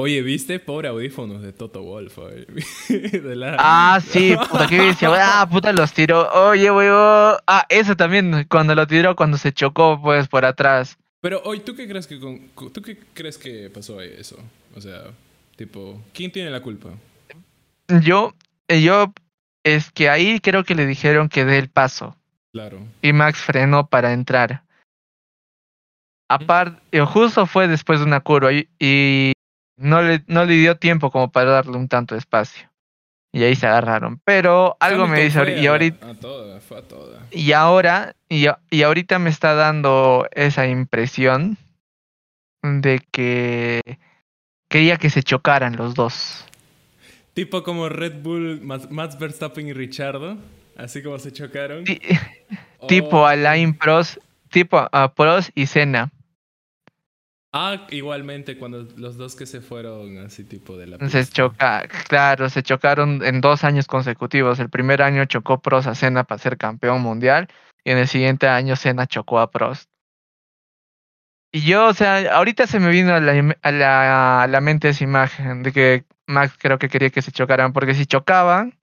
Oye, 0.00 0.22
¿viste? 0.22 0.60
Pobre 0.60 0.86
audífonos 0.86 1.42
de 1.42 1.52
Toto 1.52 1.82
Wolf. 1.82 2.18
oye. 2.18 2.46
De 2.88 3.34
la- 3.34 3.56
Ah, 3.58 3.98
sí, 4.00 4.36
puta, 4.48 4.66
decía, 4.68 5.08
ah, 5.40 5.48
puta, 5.50 5.72
los 5.72 5.92
tiró. 5.92 6.28
Oye, 6.50 6.70
oh. 6.70 7.36
Ah, 7.48 7.66
eso 7.68 7.96
también, 7.96 8.46
cuando 8.48 8.76
lo 8.76 8.86
tiró, 8.86 9.16
cuando 9.16 9.36
se 9.38 9.52
chocó, 9.52 10.00
pues, 10.00 10.28
por 10.28 10.44
atrás. 10.44 10.96
Pero 11.20 11.42
hoy, 11.44 11.58
¿tú 11.60 11.74
qué 11.74 11.88
crees 11.88 12.06
que 12.06 12.20
con- 12.20 12.48
tú 12.72 12.80
qué 12.80 12.96
crees 13.12 13.38
que 13.38 13.70
pasó 13.70 13.98
ahí 13.98 14.14
eso? 14.16 14.38
O 14.76 14.80
sea, 14.80 15.02
tipo, 15.56 16.00
¿quién 16.14 16.30
tiene 16.30 16.50
la 16.50 16.60
culpa? 16.60 16.90
Yo, 18.02 18.34
eh, 18.68 18.80
yo, 18.80 19.12
es 19.64 19.90
que 19.90 20.08
ahí 20.08 20.38
creo 20.38 20.62
que 20.62 20.76
le 20.76 20.86
dijeron 20.86 21.28
que 21.28 21.44
dé 21.44 21.58
el 21.58 21.70
paso. 21.70 22.14
Claro. 22.52 22.78
Y 23.02 23.12
Max 23.12 23.40
frenó 23.40 23.88
para 23.88 24.12
entrar. 24.12 24.62
Aparte, 26.30 27.00
justo 27.00 27.46
fue 27.46 27.66
después 27.66 27.98
de 27.98 28.04
una 28.06 28.20
curva 28.20 28.52
y, 28.52 28.68
y 28.78 29.32
no, 29.78 30.02
le, 30.02 30.22
no 30.26 30.44
le 30.44 30.54
dio 30.54 30.76
tiempo 30.76 31.10
como 31.10 31.30
para 31.32 31.50
darle 31.50 31.76
un 31.76 31.88
tanto 31.88 32.14
de 32.14 32.18
espacio. 32.18 32.68
Y 33.32 33.42
ahí 33.44 33.54
se 33.56 33.66
agarraron. 33.66 34.20
Pero 34.24 34.76
algo 34.80 35.06
me 35.06 35.20
dice, 35.22 35.60
y 35.60 35.66
ahorita, 35.66 36.10
A 36.10 36.14
toda, 36.14 36.60
fue 36.60 36.78
a 36.78 36.82
toda. 36.82 37.26
y 37.30 37.52
ahora, 37.52 38.14
y, 38.28 38.46
y 38.70 38.82
ahorita 38.82 39.18
me 39.18 39.30
está 39.30 39.54
dando 39.54 40.26
esa 40.32 40.66
impresión 40.66 41.56
de 42.62 43.00
que 43.12 43.80
quería 44.68 44.96
que 44.96 45.10
se 45.10 45.22
chocaran 45.22 45.76
los 45.76 45.94
dos. 45.94 46.44
Tipo 47.34 47.62
como 47.62 47.88
Red 47.88 48.22
Bull, 48.22 48.60
Max 48.62 49.18
Verstappen 49.18 49.68
y 49.68 49.72
Richardo. 49.72 50.36
Así 50.76 51.02
como 51.02 51.18
se 51.18 51.32
chocaron. 51.32 51.84
Ti- 51.84 52.00
Oh, 52.80 52.86
Tipo 52.86 53.26
Alain 53.26 53.74
Prost, 53.76 54.18
tipo 54.50 54.78
a 54.92 55.12
Prost 55.12 55.50
y 55.56 55.66
Senna. 55.66 56.10
Ah, 57.52 57.86
igualmente 57.90 58.58
cuando 58.58 58.86
los 58.96 59.16
dos 59.16 59.34
que 59.34 59.46
se 59.46 59.62
fueron 59.62 60.18
así 60.18 60.44
tipo 60.44 60.76
de 60.76 60.86
la 60.86 60.98
Se 61.08 61.20
pista. 61.20 61.32
choca, 61.32 61.88
claro, 62.08 62.50
se 62.50 62.62
chocaron 62.62 63.24
en 63.24 63.40
dos 63.40 63.64
años 63.64 63.86
consecutivos. 63.86 64.58
El 64.60 64.68
primer 64.68 65.00
año 65.00 65.24
chocó 65.24 65.60
Prost 65.60 65.88
a 65.88 65.94
Senna 65.94 66.24
para 66.24 66.38
ser 66.38 66.58
campeón 66.58 67.00
mundial 67.00 67.48
y 67.84 67.90
en 67.92 67.98
el 67.98 68.06
siguiente 68.06 68.48
año 68.48 68.76
Senna 68.76 69.06
chocó 69.06 69.40
a 69.40 69.50
Prost. 69.50 69.88
Y 71.50 71.62
yo, 71.62 71.86
o 71.86 71.94
sea, 71.94 72.34
ahorita 72.36 72.66
se 72.66 72.78
me 72.78 72.90
vino 72.90 73.14
a 73.14 73.20
la, 73.20 73.56
a 73.62 73.72
la, 73.72 74.42
a 74.42 74.46
la 74.46 74.60
mente 74.60 74.90
esa 74.90 75.04
imagen 75.04 75.62
de 75.62 75.72
que 75.72 76.04
Max 76.26 76.54
creo 76.58 76.78
que 76.78 76.90
quería 76.90 77.08
que 77.08 77.22
se 77.22 77.32
chocaran, 77.32 77.72
porque 77.72 77.94
si 77.94 78.04
chocaban, 78.04 78.74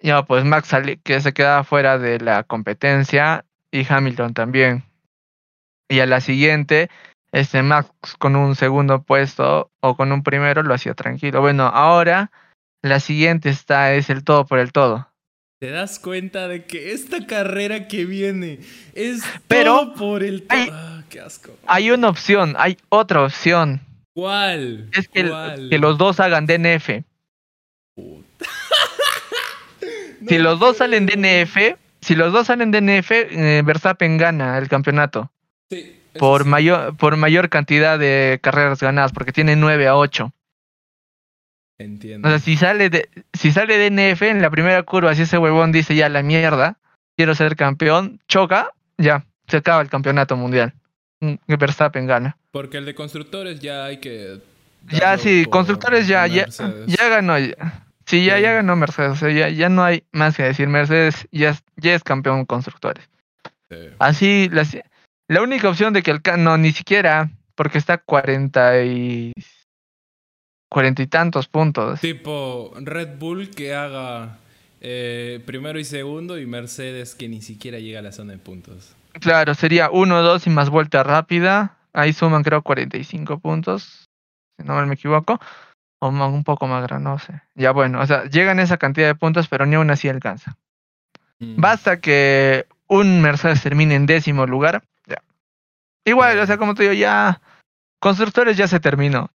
ya 0.00 0.24
pues 0.24 0.44
Max 0.44 0.70
que 1.04 1.20
se 1.20 1.34
quedaba 1.34 1.64
fuera 1.64 1.98
de 1.98 2.18
la 2.20 2.44
competencia 2.44 3.44
y 3.70 3.86
Hamilton 3.86 4.32
también. 4.32 4.84
Y 5.90 6.00
a 6.00 6.06
la 6.06 6.22
siguiente, 6.22 6.88
este 7.32 7.62
Max 7.62 7.90
con 8.18 8.36
un 8.36 8.54
segundo 8.56 9.02
puesto 9.02 9.70
o 9.80 9.96
con 9.96 10.12
un 10.12 10.22
primero 10.22 10.62
lo 10.62 10.74
hacía 10.74 10.94
tranquilo. 10.94 11.40
Bueno, 11.40 11.64
ahora 11.66 12.30
la 12.82 13.00
siguiente 13.00 13.48
está 13.50 13.94
es 13.94 14.10
el 14.10 14.24
todo 14.24 14.46
por 14.46 14.58
el 14.58 14.72
todo. 14.72 15.08
Te 15.58 15.70
das 15.70 15.98
cuenta 15.98 16.48
de 16.48 16.64
que 16.66 16.92
esta 16.92 17.26
carrera 17.26 17.88
que 17.88 18.04
viene 18.04 18.60
es 18.94 19.22
Pero 19.48 19.76
todo 19.78 19.94
por 19.94 20.22
el 20.22 20.42
to- 20.42 20.54
hay- 20.54 20.68
Ah, 20.70 21.02
qué 21.08 21.20
asco. 21.20 21.56
Hay 21.66 21.90
una 21.90 22.08
opción, 22.10 22.54
hay 22.58 22.76
otra 22.90 23.22
opción. 23.24 23.80
¿Cuál? 24.14 24.88
Es 24.92 25.08
que, 25.08 25.20
el- 25.20 25.28
¿Cuál? 25.30 25.68
que 25.70 25.78
los 25.78 25.96
dos 25.98 26.20
hagan 26.20 26.46
DNF. 26.46 27.02
Puta. 27.94 28.44
Si 30.28 30.38
los 30.38 30.58
dos 30.58 30.78
salen 30.78 31.06
DNF, 31.06 31.76
si 32.00 32.14
los 32.16 32.32
dos 32.32 32.48
salen 32.48 32.72
DNF, 32.72 33.10
eh, 33.12 33.62
Verstappen 33.64 34.16
gana 34.18 34.58
el 34.58 34.68
campeonato 34.68 35.30
Sí, 35.70 36.00
por 36.18 36.42
sí. 36.44 36.48
mayor 36.48 36.96
por 36.96 37.16
mayor 37.16 37.48
cantidad 37.48 37.98
de 37.98 38.38
carreras 38.42 38.80
ganadas, 38.80 39.12
porque 39.12 39.32
tiene 39.32 39.56
9 39.56 39.88
a 39.88 39.96
8. 39.96 40.32
Entiendo. 41.78 42.26
O 42.26 42.30
sea, 42.30 42.38
si 42.38 42.56
sale 42.56 42.88
de, 42.88 43.08
si 43.34 43.52
sale 43.52 43.76
DNF 43.78 44.22
en 44.22 44.40
la 44.40 44.50
primera 44.50 44.82
curva, 44.82 45.14
si 45.14 45.22
ese 45.22 45.36
huevón 45.38 45.72
dice 45.72 45.94
ya 45.94 46.08
la 46.08 46.22
mierda, 46.22 46.78
quiero 47.16 47.34
ser 47.34 47.54
campeón, 47.56 48.20
choca, 48.28 48.72
ya, 48.96 49.26
se 49.46 49.58
acaba 49.58 49.82
el 49.82 49.90
campeonato 49.90 50.36
mundial. 50.36 50.72
Mm, 51.20 51.34
Verstappen 51.46 52.06
gana. 52.06 52.36
Porque 52.50 52.78
el 52.78 52.86
de 52.86 52.94
constructores 52.94 53.60
ya 53.60 53.84
hay 53.84 53.98
que. 53.98 54.38
Ya 54.88 55.18
sí, 55.18 55.44
constructores 55.50 56.06
ya, 56.08 56.26
ya, 56.26 56.46
ya 56.86 57.08
ganó. 57.08 57.38
ya. 57.38 57.82
Sí, 58.06 58.24
ya, 58.24 58.38
ya 58.38 58.52
ganó 58.52 58.76
Mercedes. 58.76 59.10
o 59.12 59.16
sea, 59.16 59.30
ya, 59.30 59.48
ya 59.48 59.68
no 59.68 59.82
hay 59.82 60.04
más 60.12 60.36
que 60.36 60.44
decir. 60.44 60.68
Mercedes 60.68 61.26
ya, 61.32 61.50
es- 61.50 61.64
ya 61.76 61.94
es 61.94 62.04
campeón 62.04 62.44
constructores. 62.46 63.04
Sí. 63.68 63.76
Así, 63.98 64.48
la, 64.52 64.64
la 65.28 65.42
única 65.42 65.68
opción 65.68 65.92
de 65.92 66.02
que 66.02 66.10
el 66.10 66.22
ca- 66.22 66.36
no, 66.36 66.56
ni 66.56 66.72
siquiera, 66.72 67.30
porque 67.54 67.78
está 67.78 67.98
40 67.98 68.82
y. 68.84 69.32
40 70.70 71.02
y 71.02 71.06
tantos 71.06 71.48
puntos. 71.48 72.00
Tipo 72.00 72.72
Red 72.80 73.18
Bull 73.18 73.50
que 73.50 73.74
haga 73.74 74.38
eh, 74.80 75.40
primero 75.46 75.78
y 75.78 75.84
segundo 75.84 76.38
y 76.38 76.46
Mercedes 76.46 77.14
que 77.14 77.28
ni 77.28 77.40
siquiera 77.40 77.78
llega 77.78 78.00
a 78.00 78.02
la 78.02 78.12
zona 78.12 78.32
de 78.32 78.38
puntos. 78.38 78.94
Claro, 79.12 79.54
sería 79.54 79.90
1, 79.90 80.22
2 80.22 80.46
y 80.46 80.50
más 80.50 80.68
vuelta 80.68 81.02
rápida. 81.02 81.76
Ahí 81.92 82.12
suman, 82.12 82.42
creo, 82.42 82.62
45 82.62 83.38
puntos. 83.38 84.06
Si 84.58 84.66
no 84.66 84.84
me 84.84 84.94
equivoco. 84.94 85.40
O 85.98 86.08
un 86.08 86.44
poco 86.44 86.66
más 86.66 86.86
grande, 86.86 87.08
no 87.08 87.18
sé. 87.18 87.40
Ya 87.54 87.70
bueno, 87.70 88.00
o 88.00 88.06
sea, 88.06 88.24
llegan 88.26 88.60
esa 88.60 88.76
cantidad 88.76 89.06
de 89.06 89.14
puntos, 89.14 89.48
pero 89.48 89.64
ni 89.64 89.76
aún 89.76 89.90
así 89.90 90.08
alcanza. 90.08 90.56
Mm. 91.38 91.58
Basta 91.58 92.00
que 92.00 92.66
un 92.86 93.22
Mercedes 93.22 93.62
termine 93.62 93.94
en 93.94 94.04
décimo 94.04 94.46
lugar. 94.46 94.82
Igual, 96.06 96.38
o 96.38 96.46
sea, 96.46 96.56
como 96.56 96.74
te 96.74 96.84
digo, 96.84 96.94
ya. 96.94 97.42
Constructores 97.98 98.56
ya 98.56 98.68
se 98.68 98.78
terminó. 98.78 99.30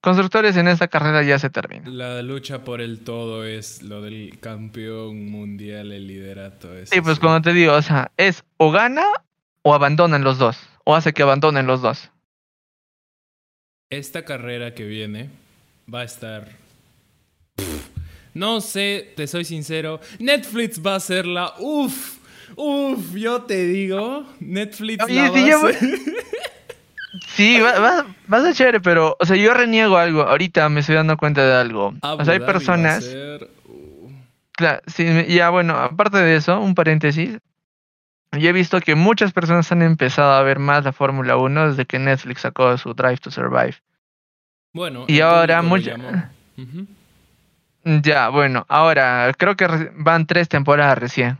Constructores 0.00 0.56
en 0.56 0.68
esta 0.68 0.86
carrera 0.86 1.24
ya 1.24 1.36
se 1.38 1.50
terminó. 1.50 1.90
La 1.90 2.22
lucha 2.22 2.62
por 2.62 2.80
el 2.80 3.00
todo 3.00 3.44
es 3.44 3.82
lo 3.82 4.00
del 4.02 4.38
campeón 4.38 5.28
mundial, 5.28 5.90
el 5.90 6.06
liderato. 6.06 6.72
eso 6.76 6.94
Sí, 6.94 7.00
pues 7.00 7.18
como 7.18 7.42
te 7.42 7.52
digo, 7.52 7.72
o 7.72 7.82
sea, 7.82 8.12
es 8.16 8.44
o 8.56 8.70
gana 8.70 9.04
o 9.62 9.74
abandonan 9.74 10.22
los 10.22 10.38
dos. 10.38 10.58
O 10.84 10.94
hace 10.94 11.12
que 11.12 11.24
abandonen 11.24 11.66
los 11.66 11.82
dos. 11.82 12.12
Esta 13.90 14.24
carrera 14.24 14.74
que 14.74 14.84
viene 14.84 15.28
va 15.92 16.02
a 16.02 16.04
estar. 16.04 16.50
No 18.32 18.60
sé, 18.60 19.12
te 19.16 19.26
soy 19.26 19.44
sincero. 19.44 19.98
Netflix 20.20 20.80
va 20.84 20.92
a 20.92 20.96
hacerla. 20.96 21.54
Uf, 21.58 22.15
uf, 22.54 23.14
yo 23.14 23.42
te 23.42 23.66
digo. 23.66 24.24
Netflix 24.40 25.04
Oye, 25.04 25.14
sí, 25.14 25.40
va 25.42 25.46
ya 25.48 25.54
a 25.54 25.58
voy- 25.58 25.72
hacer. 25.72 25.98
Sí, 27.28 27.60
va, 27.60 27.78
va, 27.78 28.06
va 28.32 28.38
a 28.38 28.42
ser 28.42 28.54
chévere, 28.54 28.80
pero, 28.80 29.16
o 29.18 29.24
sea, 29.26 29.36
yo 29.36 29.52
reniego 29.54 29.96
algo. 29.96 30.22
Ahorita 30.22 30.68
me 30.68 30.80
estoy 30.80 30.94
dando 30.96 31.16
cuenta 31.16 31.44
de 31.46 31.54
algo. 31.54 31.94
Abu 32.02 32.22
O 32.22 32.24
sea, 32.24 32.34
hay 32.34 32.38
Dhabi 32.40 32.44
va 32.46 32.50
a 32.50 32.52
personas. 32.52 33.04
ser, 33.04 33.48
uh, 33.68 34.10
Claro, 34.52 34.82
sí, 34.86 35.04
me- 35.04 35.26
ya 35.26 35.50
bueno, 35.50 35.76
aparte 35.76 36.18
de 36.18 36.36
eso, 36.36 36.60
un 36.60 36.74
paréntesis. 36.74 37.38
Yo 38.32 38.48
he 38.48 38.52
visto 38.52 38.80
que 38.80 38.94
muchas 38.96 39.32
personas 39.32 39.70
han 39.72 39.82
empezado 39.82 40.32
a 40.32 40.42
ver 40.42 40.58
más 40.58 40.84
la 40.84 40.92
Fórmula 40.92 41.36
1 41.36 41.70
desde 41.70 41.86
que 41.86 41.98
Netflix 41.98 42.42
sacó 42.42 42.76
su 42.76 42.92
Drive 42.94 43.18
to 43.18 43.30
Survive. 43.30 43.76
Bueno, 44.74 45.04
Y 45.08 45.20
ahora 45.20 45.62
público 45.62 45.92
lo 45.92 45.96
mucha- 45.96 46.08
llamó. 46.10 46.30
Ujú. 46.58 46.86
Ya, 48.02 48.30
bueno, 48.30 48.66
ahora 48.68 49.32
creo 49.38 49.54
que 49.56 49.68
van 49.96 50.26
tres 50.26 50.48
temporadas 50.48 50.98
recién. 50.98 51.38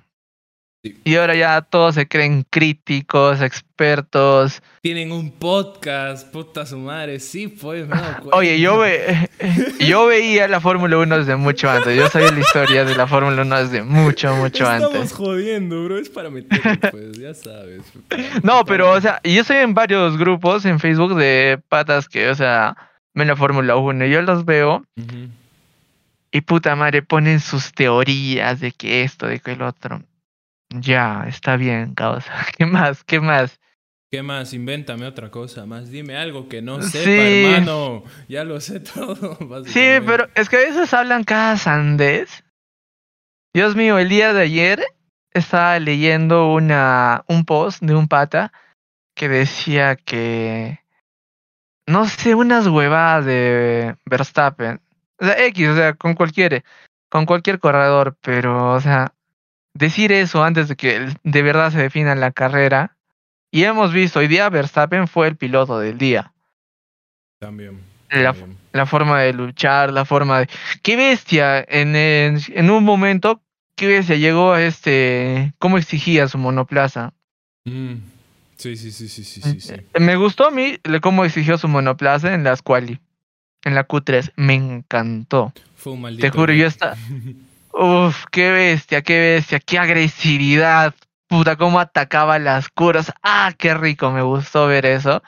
Sí. 0.87 1.01
Y 1.05 1.17
ahora 1.17 1.35
ya 1.35 1.63
todos 1.63 1.95
se 1.95 2.07
creen 2.07 2.47
críticos, 2.49 3.41
expertos. 3.41 4.63
Tienen 4.83 5.13
un 5.13 5.31
podcast, 5.31 6.31
puta 6.31 6.65
su 6.67 6.79
madre. 6.79 7.21
Sí, 7.21 7.49
pues, 7.49 7.87
cuenta. 7.87 8.21
Oye, 8.33 8.61
yo, 8.61 8.79
ve, 8.79 9.29
yo 9.81 10.07
veía 10.07 10.49
la 10.49 10.61
Fórmula 10.61 10.99
1 10.99 11.19
desde 11.19 11.37
mucho 11.37 11.69
antes. 11.69 11.97
Yo 11.97 12.09
sabía 12.09 12.31
la 12.31 12.41
historia 12.41 12.85
de 12.85 12.95
la 12.95 13.07
Fórmula 13.07 13.43
1 13.43 13.63
desde 13.65 13.83
mucho, 13.83 14.35
mucho 14.37 14.65
Estamos 14.65 14.95
antes. 14.95 15.13
jodiendo, 15.13 15.85
bro. 15.85 15.99
Es 15.99 16.09
para 16.09 16.31
meterlo, 16.31 16.91
pues, 16.91 17.19
ya 17.19 17.35
sabes. 17.35 17.83
No, 18.43 18.65
pero, 18.65 18.93
o 18.93 19.01
sea, 19.01 19.21
yo 19.25 19.41
estoy 19.41 19.57
en 19.59 19.75
varios 19.75 20.17
grupos 20.17 20.65
en 20.65 20.79
Facebook 20.79 21.17
de 21.17 21.61
patas 21.69 22.09
que, 22.09 22.29
o 22.29 22.35
sea, 22.35 22.77
ven 23.15 23.29
la 23.29 23.37
Fórmula 23.37 23.77
1 23.77 24.07
y 24.07 24.11
yo 24.11 24.23
los 24.23 24.45
veo 24.45 24.85
y 26.37 26.41
puta 26.43 26.77
madre 26.77 27.03
ponen 27.03 27.41
sus 27.41 27.73
teorías 27.73 28.61
de 28.61 28.73
que 28.73 29.03
esto, 29.03 29.27
de 29.27 29.41
que 29.41 29.53
el 29.53 29.63
otro. 29.63 30.03
Ya, 30.81 31.25
está 31.29 31.57
bien, 31.57 31.95
causa. 31.95 32.33
¿Qué 32.57 32.67
más? 32.67 33.05
¿Qué 33.05 33.21
más? 33.21 33.61
¿Qué 34.11 34.23
más? 34.23 34.53
Invéntame 34.53 35.07
otra 35.07 35.31
cosa 35.31 35.67
más. 35.67 35.91
Dime 35.91 36.17
algo 36.17 36.49
que 36.49 36.63
no 36.63 36.81
Sí. 36.83 36.91
sepa, 36.99 37.23
hermano. 37.23 38.05
Ya 38.29 38.45
lo 38.45 38.61
sé 38.61 38.81
todo. 38.95 39.37
Sí, 39.65 39.99
pero 40.07 40.29
es 40.35 40.49
que 40.49 40.57
a 40.57 40.61
veces 40.61 40.95
hablan 40.95 41.25
cada 41.25 41.57
sandés. 41.57 42.45
Dios 43.55 43.75
mío, 43.75 43.99
el 43.99 44.09
día 44.09 44.33
de 44.33 44.43
ayer 44.43 44.85
estaba 45.33 45.79
leyendo 45.81 46.53
una, 46.53 47.25
un 47.29 47.45
post 47.45 47.83
de 47.83 47.95
un 47.95 48.07
pata 48.07 48.53
que 49.15 49.29
decía 49.29 49.97
que, 49.97 50.81
no 51.89 52.07
sé, 52.07 52.35
unas 52.35 52.67
huevadas 52.67 53.25
de 53.25 53.97
Verstappen. 54.05 54.81
O 55.19 55.25
sea, 55.25 55.43
X, 55.47 55.69
o 55.69 55.75
sea, 55.75 55.95
con 55.95 56.15
cualquier, 56.15 56.65
con 57.11 57.25
cualquier 57.25 57.59
corredor, 57.59 58.17
pero, 58.21 58.75
o 58.75 58.81
sea, 58.81 59.15
decir 59.77 60.13
eso 60.13 60.43
antes 60.43 60.69
de 60.69 60.77
que 60.77 61.09
de 61.23 61.43
verdad 61.43 61.71
se 61.71 61.79
defina 61.79 62.15
la 62.15 62.33
carrera. 62.33 62.97
Y 63.51 63.65
hemos 63.65 63.93
visto, 63.93 64.19
hoy 64.19 64.29
día 64.29 64.49
Verstappen 64.49 65.09
fue 65.09 65.29
el 65.29 65.37
piloto 65.37 65.79
del 65.79 65.99
día. 65.99 66.33
También. 67.39 67.81
La, 68.11 68.33
también. 68.33 68.57
la 68.73 68.87
forma 68.87 69.21
de 69.21 69.33
luchar, 69.33 69.93
la 69.93 70.05
forma 70.05 70.41
de... 70.41 70.49
¡Qué 70.83 70.97
bestia! 70.97 71.65
En, 71.69 71.95
en, 71.97 72.39
en 72.49 72.71
un 72.71 72.85
momento, 72.85 73.41
qué 73.77 73.87
bestia 73.87 74.17
llegó 74.17 74.53
a 74.53 74.63
este... 74.63 75.55
¿Cómo 75.59 75.79
exigía 75.79 76.29
su 76.29 76.39
monoplaza? 76.39 77.13
Mm. 77.65 77.95
Sí, 78.57 78.77
sí, 78.77 78.91
sí, 78.91 79.09
sí, 79.09 79.23
sí, 79.23 79.43
sí, 79.43 79.61
sí. 79.61 79.75
Me 80.01 80.17
gustó 80.17 80.47
a 80.47 80.51
mí 80.51 80.79
cómo 81.03 81.25
exigió 81.25 81.59
su 81.59 81.69
monoplaza 81.69 82.35
en 82.35 82.43
las 82.43 82.63
quali. 82.63 83.01
En 83.65 83.75
la 83.75 83.87
Q3. 83.87 84.33
Me 84.37 84.55
encantó. 84.55 85.53
Fue 85.77 85.93
un 85.93 86.01
maldito. 86.01 86.27
Te 86.27 86.31
juro, 86.31 86.53
yo 86.53 86.67
error. 86.67 86.97
Uf, 87.79 88.25
qué 88.31 88.51
bestia, 88.51 89.03
qué 89.03 89.19
bestia, 89.21 89.61
qué 89.61 89.79
agresividad. 89.79 90.95
Puta, 91.29 91.57
cómo 91.57 91.81
atacaba 91.81 92.39
las 92.39 92.69
curas. 92.69 93.13
Ah, 93.23 93.53
qué 93.59 93.75
rico, 93.75 94.11
me 94.11 94.23
gustó 94.23 94.67
ver 94.67 94.87
eso. 94.87 95.23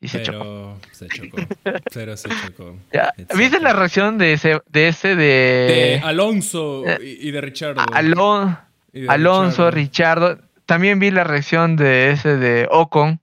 Y 0.00 0.08
se 0.08 0.22
chocó. 0.22 0.78
Pero 0.80 0.94
se 0.94 1.08
chocó. 1.08 1.36
Pero 1.92 2.16
se 2.16 2.28
chocó. 2.30 2.76
Ya. 2.92 3.12
¿Viste 3.36 3.60
la 3.60 3.74
reacción 3.74 4.16
de 4.16 4.32
ese, 4.32 4.62
de 4.66 4.88
ese 4.88 5.08
de... 5.08 5.14
De 5.14 6.00
Alonso 6.02 6.84
eh, 6.86 6.98
y 7.02 7.28
y 7.28 7.30
de 7.32 7.40
Richardo. 7.42 7.82
Alon- 7.92 8.58
Y 8.94 9.02
de 9.02 9.08
Alonso, 9.10 9.70
Richardo. 9.70 10.32
Richardo. 10.36 10.50
También 10.64 10.98
vi 11.00 11.10
la 11.10 11.24
reacción 11.24 11.76
de 11.76 12.10
ese 12.12 12.36
de 12.38 12.66
Ocon. 12.70 13.19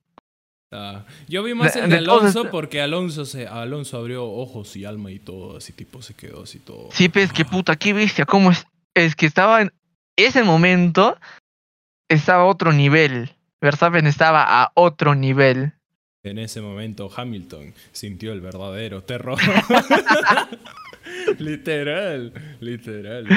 Yo 1.29 1.43
vi 1.43 1.53
más 1.53 1.73
De- 1.73 1.79
el 1.81 1.93
Alonso 1.93 2.41
est- 2.43 2.51
porque 2.51 2.81
Alonso 2.81 3.25
se 3.25 3.47
Alonso 3.47 3.97
abrió 3.97 4.25
ojos 4.25 4.75
y 4.75 4.83
alma 4.85 5.11
y 5.11 5.19
todo, 5.19 5.57
así 5.57 5.71
tipo 5.73 6.01
se 6.01 6.13
quedó 6.13 6.43
así 6.43 6.59
todo. 6.59 6.89
Sí, 6.91 7.07
pues 7.09 7.31
que 7.31 7.45
puta, 7.45 7.75
qué 7.77 7.93
bestia. 7.93 8.25
¿Cómo 8.25 8.51
es? 8.51 8.65
Es 8.93 9.15
que 9.15 9.25
estaba 9.25 9.61
en 9.61 9.71
ese 10.17 10.43
momento, 10.43 11.17
estaba 12.09 12.43
a 12.43 12.45
otro 12.47 12.73
nivel. 12.73 13.31
Verstappen 13.61 14.07
estaba 14.07 14.43
a 14.63 14.71
otro 14.75 15.15
nivel. 15.15 15.73
En 16.23 16.37
ese 16.39 16.59
momento 16.61 17.09
Hamilton 17.15 17.73
sintió 17.93 18.33
el 18.33 18.41
verdadero 18.41 19.03
terror. 19.03 19.37
literal, 21.39 22.33
literal. 22.59 23.27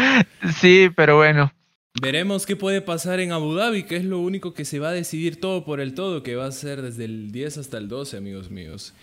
Sí, 0.56 0.90
pero 0.96 1.16
bueno. 1.16 1.52
Veremos 2.00 2.47
qué 2.47 2.54
puede 2.56 2.80
pasar 2.80 3.18
en 3.20 3.32
Abu 3.32 3.54
Dhabi, 3.54 3.82
que 3.82 3.97
es 3.97 4.04
lo 4.04 4.20
único 4.20 4.54
que 4.54 4.64
se 4.64 4.78
va 4.78 4.90
a 4.90 4.92
decidir 4.92 5.40
todo 5.40 5.64
por 5.64 5.80
el 5.80 5.94
todo, 5.94 6.23
que 6.23 6.37
va 6.37 6.47
a 6.47 6.52
ser 6.52 6.82
desde 6.82 7.04
el 7.04 7.32
10 7.32 7.59
hasta 7.59 7.78
el 7.78 7.88
12, 7.88 8.16
amigos 8.16 8.50
míos. 8.50 8.94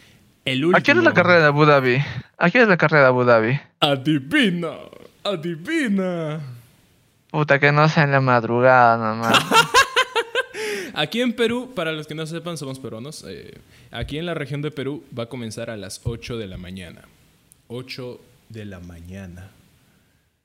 El 0.45 0.63
último. 0.63 0.77
¿A 0.77 0.81
quién 0.81 0.97
es 0.97 1.03
la 1.03 1.13
carrera 1.13 1.39
de 1.41 1.45
Abu 1.47 1.65
Dhabi? 1.65 1.97
¿A 2.37 2.49
quién 2.49 2.63
es 2.63 2.69
la 2.69 2.77
carrera 2.77 3.03
de 3.03 3.07
Abu 3.09 3.23
Dhabi? 3.25 3.59
Adivina, 3.81 4.71
adivina. 5.23 6.39
Puta, 7.29 7.59
que 7.59 7.71
no 7.73 7.89
sea 7.89 8.03
en 8.03 8.11
la 8.11 8.21
madrugada 8.21 8.97
nomás. 8.97 9.37
Aquí 10.93 11.21
en 11.21 11.33
Perú, 11.33 11.73
para 11.75 11.91
los 11.91 12.07
que 12.07 12.15
no 12.15 12.25
sepan, 12.25 12.57
somos 12.57 12.79
peruanos. 12.79 13.23
eh, 13.27 13.53
aquí 13.91 14.17
en 14.17 14.25
la 14.25 14.33
región 14.33 14.63
de 14.63 14.71
Perú 14.71 15.03
va 15.17 15.23
a 15.23 15.29
comenzar 15.29 15.69
a 15.69 15.77
las 15.77 16.01
8 16.03 16.37
de 16.37 16.47
la 16.47 16.57
mañana. 16.57 17.01
8 17.67 18.19
de 18.49 18.65
la 18.65 18.79
mañana. 18.79 19.51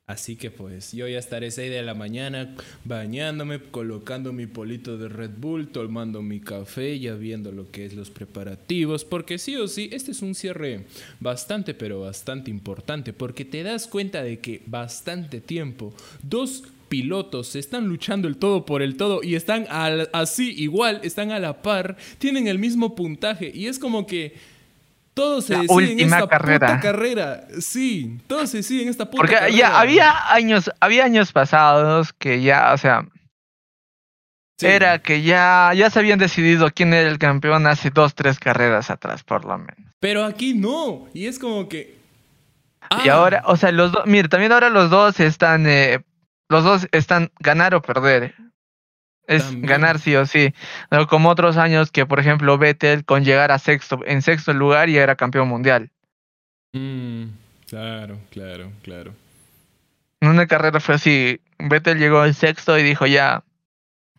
Así 0.09 0.35
que 0.35 0.51
pues 0.51 0.91
yo 0.91 1.07
ya 1.07 1.21
estaré 1.21 1.53
6 1.53 1.71
de 1.71 1.81
la 1.83 1.95
mañana 1.95 2.57
bañándome, 2.85 3.61
colocando 3.63 4.33
mi 4.33 4.47
polito 4.47 4.99
de 4.99 5.09
Red 5.09 5.31
Bull, 5.39 5.69
tomando 5.69 6.23
mi 6.23 6.41
café, 6.41 6.99
ya 6.99 7.15
viendo 7.15 7.53
lo 7.53 7.71
que 7.71 7.87
es 7.87 7.95
los 7.95 8.11
preparativos, 8.11 9.05
porque 9.05 9.39
sí 9.39 9.55
o 9.57 9.69
sí, 9.69 9.89
este 9.93 10.11
es 10.11 10.21
un 10.21 10.35
cierre 10.35 10.87
bastante 11.21 11.73
pero 11.73 12.01
bastante 12.01 12.51
importante, 12.51 13.13
porque 13.13 13.45
te 13.45 13.63
das 13.63 13.87
cuenta 13.87 14.25
de 14.25 14.41
que 14.41 14.63
bastante 14.67 15.41
tiempo, 15.41 15.95
dos 16.25 16.65
pilotos 16.89 17.55
están 17.55 17.87
luchando 17.87 18.27
el 18.27 18.39
todo 18.39 18.67
por 18.67 18.83
el 18.83 18.97
todo 18.97 19.23
y 19.23 19.37
están 19.37 19.67
así 20.13 20.51
igual, 20.51 21.01
están 21.05 21.31
a 21.31 21.39
la 21.39 21.63
par, 21.63 21.97
tienen 22.19 22.49
el 22.49 22.59
mismo 22.59 22.97
puntaje 22.97 23.53
y 23.55 23.67
es 23.67 23.79
como 23.79 24.05
que 24.09 24.35
todo 25.15 25.41
se 25.43 25.55
La 25.55 25.61
decide 25.63 25.93
en 25.93 26.01
esta 26.01 26.29
carrera. 26.29 26.67
puta 26.69 26.81
carrera. 26.81 27.45
Sí, 27.61 28.19
todo 28.27 28.47
se 28.47 28.59
decide 28.59 28.83
en 28.83 28.89
esta 28.89 29.05
puta 29.07 29.19
Porque 29.19 29.35
carrera. 29.35 29.57
ya 29.57 29.79
había 29.81 30.33
años, 30.33 30.71
había 30.81 31.05
años 31.05 31.33
pasados 31.33 32.13
que 32.13 32.41
ya, 32.43 32.73
o 32.73 32.79
sea, 32.79 33.07
Sí. 34.59 34.67
era 34.69 35.01
que 35.01 35.23
ya, 35.23 35.73
ya 35.75 35.91
se 35.91 35.99
habían 35.99 36.19
decidido 36.21 36.71
quién 36.73 36.95
era 36.95 37.09
el 37.09 37.19
campeón 37.19 37.67
hace 37.67 37.91
dos, 37.91 38.15
tres 38.15 38.39
carreras 38.39 38.91
atrás, 38.91 39.25
por 39.25 39.45
lo 39.45 39.59
menos. 39.59 39.93
Pero 39.99 40.25
aquí 40.25 40.55
no. 40.55 41.09
Y 41.15 41.27
es 41.27 41.39
como 41.39 41.69
que. 41.69 41.99
Y 43.05 43.09
Ah, 43.09 43.15
ahora, 43.15 43.43
o 43.47 43.57
sea, 43.57 43.73
los 43.73 43.91
dos, 43.93 44.07
mire, 44.07 44.29
también 44.29 44.53
ahora 44.53 44.69
los 44.71 44.89
dos 44.91 45.19
están, 45.21 45.67
eh, 45.67 46.05
los 46.49 46.63
dos 46.65 46.87
están 46.93 47.31
ganar 47.41 47.75
o 47.75 47.83
perder. 47.83 48.35
Es 49.27 49.45
También. 49.45 49.67
ganar 49.67 49.99
sí 50.01 50.17
o 50.17 50.27
sí. 50.27 50.53
No 50.91 51.07
como 51.07 51.29
otros 51.31 51.57
años 51.57 51.91
que, 51.91 52.07
por 52.07 52.19
ejemplo, 52.21 52.59
Vettel 52.59 53.05
con 53.05 53.25
llegar 53.25 53.53
a 53.53 53.59
sexto, 53.59 54.01
en 54.07 54.21
sexto 54.23 54.53
lugar 54.53 54.89
ya 54.89 55.03
era 55.03 55.17
campeón 55.17 55.49
mundial. 55.49 55.91
mm, 56.73 57.25
claro, 57.69 58.19
claro, 58.31 58.73
claro. 58.83 59.15
En 60.21 60.29
una 60.29 60.47
carrera 60.47 60.81
fue 60.81 60.95
así, 60.97 61.41
Vettel 61.59 61.99
llegó 61.99 62.21
al 62.21 62.35
sexto 62.35 62.79
y 62.79 62.83
dijo 62.83 63.07
ya, 63.07 63.43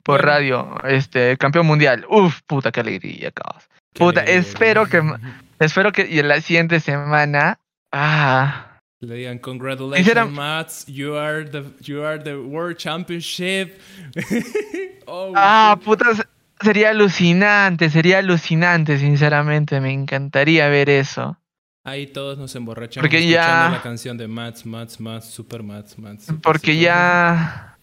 por 0.04 0.22
Bueno. 0.22 0.32
radio, 0.34 0.78
este, 0.86 1.38
campeón 1.38 1.66
mundial. 1.66 2.06
Uf, 2.10 2.42
puta, 2.46 2.72
qué 2.72 2.82
alegría. 2.82 3.32
Qué 3.32 4.00
Puta, 4.00 4.22
alegría. 4.22 4.42
espero 4.42 4.86
que, 4.88 5.02
espero 5.60 5.92
que 5.92 6.08
y 6.10 6.20
en 6.20 6.28
la 6.28 6.42
siguiente 6.42 6.80
semana, 6.82 7.60
ah, 7.92 8.73
Le 9.04 9.16
digan, 9.16 9.38
congratulations, 9.40 10.32
Mats. 10.32 10.86
You 10.88 11.16
are 11.18 11.44
the, 11.44 11.64
you 11.82 12.04
are 12.06 12.18
the 12.24 12.38
World 12.38 12.78
Championship. 12.78 13.78
oh, 15.08 15.34
Ah, 15.36 15.78
puta, 15.84 16.16
se- 16.16 16.24
sería 16.62 16.92
alucinante, 16.92 17.90
sería 17.90 18.20
alucinante, 18.20 18.98
sinceramente, 18.98 19.82
me 19.82 19.92
encantaría 19.92 20.70
ver 20.70 20.90
eso. 20.90 21.38
Ahí 21.84 22.08
todos 22.08 22.38
nos 22.38 22.56
emborrachamos 22.56 23.04
Porque 23.04 23.18
escuchando 23.20 23.66
ya- 23.66 23.70
la 23.72 23.82
canción 23.82 24.18
de 24.18 24.28
Mats, 24.30 24.66
Mats, 24.66 25.00
Mats, 25.02 25.26
Super 25.26 25.64
Mats, 25.64 25.98
Mats. 26.00 26.26
super, 26.28 26.42
Porque 26.42 26.72
super. 26.72 26.82
ya... 26.82 27.78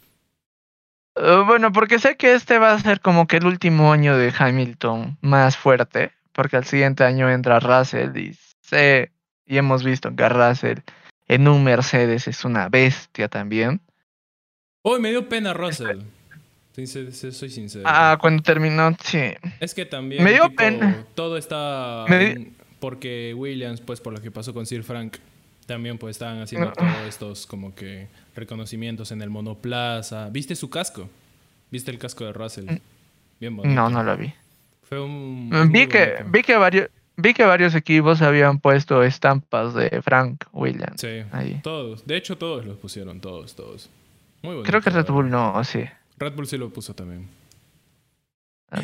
Eh, 1.16 1.42
bueno, 1.46 1.70
porque 1.70 1.98
sé 1.98 2.16
que 2.16 2.32
este 2.32 2.58
va 2.58 2.72
a 2.72 2.78
ser 2.78 3.00
como 3.02 3.26
que 3.26 3.36
el 3.36 3.46
último 3.46 3.92
año 3.92 4.16
de 4.16 4.32
Hamilton 4.36 5.18
más 5.20 5.58
fuerte, 5.58 6.12
porque 6.32 6.56
al 6.56 6.64
siguiente 6.64 7.04
año 7.04 7.28
entra 7.28 7.60
Russell 7.60 8.16
y 8.16 8.38
sé, 8.62 9.12
y 9.44 9.58
hemos 9.58 9.84
visto 9.84 10.14
que 10.16 10.26
Russell 10.30 10.78
en 11.34 11.46
un 11.48 11.62
Mercedes 11.64 12.26
es 12.28 12.44
una 12.44 12.68
bestia 12.68 13.28
también. 13.28 13.80
Oh, 14.82 14.98
me 14.98 15.10
dio 15.10 15.28
pena 15.28 15.52
Russell. 15.54 16.00
Soy 16.74 17.50
sincero. 17.50 17.84
Ah, 17.86 18.16
cuando 18.20 18.42
terminó, 18.42 18.96
sí. 19.04 19.32
Es 19.60 19.74
que 19.74 19.84
también 19.84 20.24
Me 20.24 20.32
dio 20.32 20.44
tipo, 20.44 20.56
pena. 20.56 21.04
todo 21.14 21.36
está 21.36 22.06
Me 22.08 22.34
di- 22.34 22.52
porque 22.78 23.34
Williams, 23.36 23.80
pues 23.82 24.00
por 24.00 24.14
lo 24.14 24.22
que 24.22 24.30
pasó 24.30 24.54
con 24.54 24.64
Sir 24.66 24.82
Frank, 24.82 25.16
también 25.66 25.98
pues 25.98 26.16
estaban 26.16 26.40
haciendo 26.40 26.68
No. 26.68 26.72
todos 26.72 27.06
estos 27.08 27.46
como 27.46 27.74
que 27.74 28.08
reconocimientos 28.34 29.12
en 29.12 29.20
el 29.20 29.28
monoplaza. 29.30 30.30
¿Viste 30.30 30.56
su 30.56 30.70
casco? 30.70 31.08
¿Viste 31.70 31.90
el 31.90 31.98
casco 31.98 32.24
de 32.24 32.32
Russell? 32.32 32.66
Bien 33.38 33.54
bonito. 33.56 33.72
Mm. 33.72 33.74
No, 33.74 33.90
no 33.90 34.02
lo 34.02 34.16
vi. 34.16 34.32
Fue 34.88 35.00
un 35.00 35.50
Vi 35.70 35.86
que, 35.86 36.06
bonito. 36.06 36.24
vi 36.30 36.42
que 36.42 36.56
varios, 36.56 36.88
vi 37.20 37.34
que 37.34 37.44
varios 37.44 37.74
equipos 37.74 38.22
habían 38.22 38.58
puesto 38.60 39.02
estampas 39.02 39.74
de 39.74 40.00
Frank 40.02 40.44
Williams. 40.52 41.00
Sí, 41.00 41.22
ahí. 41.32 41.60
todos. 41.62 42.06
De 42.06 42.16
hecho 42.16 42.36
todos 42.38 42.64
los 42.64 42.76
pusieron, 42.78 43.20
todos, 43.20 43.54
todos. 43.54 43.88
Muy 44.42 44.54
bonito. 44.56 44.68
Creo 44.70 44.80
que 44.82 44.90
Red 44.90 45.06
Bull 45.06 45.30
no, 45.30 45.62
sí. 45.64 45.84
Red 46.18 46.32
Bull 46.34 46.46
sí 46.46 46.56
lo 46.58 46.70
puso 46.70 46.94
también. 46.94 47.26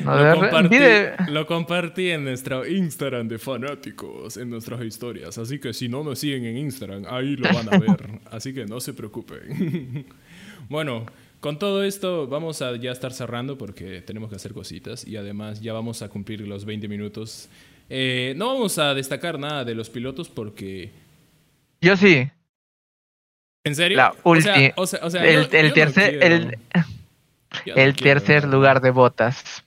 No, 0.05 0.17
lo, 0.21 0.41
compartí, 0.41 0.79
de- 0.79 1.13
lo 1.29 1.47
compartí 1.47 2.11
en 2.11 2.25
nuestro 2.25 2.67
Instagram 2.67 3.29
de 3.29 3.39
fanáticos, 3.39 4.37
en 4.37 4.51
nuestras 4.51 4.83
historias. 4.83 5.39
Así 5.39 5.61
que 5.61 5.73
si 5.73 5.89
no 5.89 6.03
nos 6.03 6.19
siguen 6.19 6.45
en 6.45 6.57
Instagram, 6.59 7.05
ahí 7.09 7.37
lo 7.37 7.49
van 7.55 7.73
a 7.73 7.79
ver. 7.79 8.19
Así 8.33 8.53
que 8.53 8.67
no 8.67 8.81
se 8.81 8.95
preocupen. 8.95 10.05
bueno, 10.69 11.07
con 11.39 11.61
todo 11.61 11.85
esto 11.85 12.27
vamos 12.27 12.63
a 12.63 12.75
ya 12.77 12.91
estar 12.91 13.13
cerrando 13.13 13.57
porque 13.57 14.03
tenemos 14.03 14.29
que 14.29 14.35
hacer 14.37 14.53
cositas 14.53 15.07
y 15.07 15.17
además 15.17 15.61
ya 15.61 15.73
vamos 15.73 16.03
a 16.03 16.09
cumplir 16.09 16.41
los 16.41 16.65
20 16.65 16.89
minutos. 16.89 17.49
Eh, 17.89 18.35
no 18.37 18.49
vamos 18.49 18.79
a 18.79 18.95
destacar 18.95 19.39
nada 19.39 19.65
de 19.65 19.75
los 19.75 19.89
pilotos 19.91 20.29
porque... 20.29 20.91
Yo 21.81 21.97
sí. 21.97 22.29
¿En 23.65 23.75
serio? 23.75 23.97
La 23.97 24.13
ulti- 24.25 24.73
o 24.77 24.87
sea- 24.87 25.01
o 25.05 25.11
sea, 25.11 25.25
el, 25.25 25.43
no 25.43 25.73
tercer, 25.73 26.23
el, 26.23 26.59
no 27.67 27.75
el 27.75 27.97
tercer 27.97 28.45
lugar 28.47 28.81
de 28.81 28.91
botas. 28.91 29.65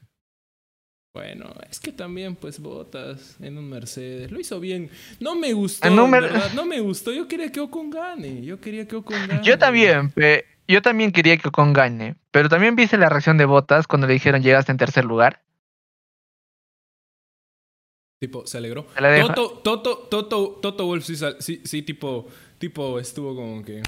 Bueno, 1.13 1.53
es 1.69 1.79
que 1.79 1.91
también, 1.91 2.35
pues, 2.35 2.59
botas 2.59 3.35
en 3.41 3.57
un 3.57 3.69
Mercedes. 3.69 4.31
Lo 4.31 4.39
hizo 4.39 4.59
bien. 4.59 4.89
No 5.19 5.35
me 5.35 5.53
gustó, 5.53 6.07
Mer- 6.07 6.21
verdad. 6.23 6.51
No 6.53 6.65
me 6.65 6.79
gustó. 6.79 7.11
Yo 7.11 7.27
quería 7.27 7.51
que 7.51 7.59
Ocon 7.59 7.89
gane. 7.89 8.43
Yo 8.43 8.59
quería 8.61 8.87
que 8.87 8.95
Ocon 8.95 9.17
gane. 9.27 9.41
Yo 9.43 9.57
también, 9.57 10.11
pe- 10.11 10.45
yo 10.67 10.81
también 10.81 11.11
quería 11.11 11.35
que 11.37 11.47
Ocon 11.49 11.73
gane. 11.73 12.15
Pero 12.31 12.47
también 12.47 12.75
viste 12.75 12.97
la 12.97 13.09
reacción 13.09 13.37
de 13.37 13.45
botas 13.45 13.87
cuando 13.87 14.07
le 14.07 14.13
dijeron 14.13 14.41
llegaste 14.43 14.71
en 14.71 14.77
tercer 14.77 15.03
lugar. 15.03 15.41
Tipo, 18.19 18.45
se 18.45 18.57
alegró. 18.57 18.85
Se. 18.97 19.21
Toto, 19.21 19.61
Toto, 19.63 19.97
Toto, 20.09 20.59
Toto 20.61 20.85
Wolf 20.85 21.05
sí, 21.05 21.15
sí, 21.39 21.61
sí, 21.63 21.81
tipo, 21.83 22.27
tipo, 22.57 22.99
estuvo 22.99 23.33
como 23.33 23.63
que 23.63 23.81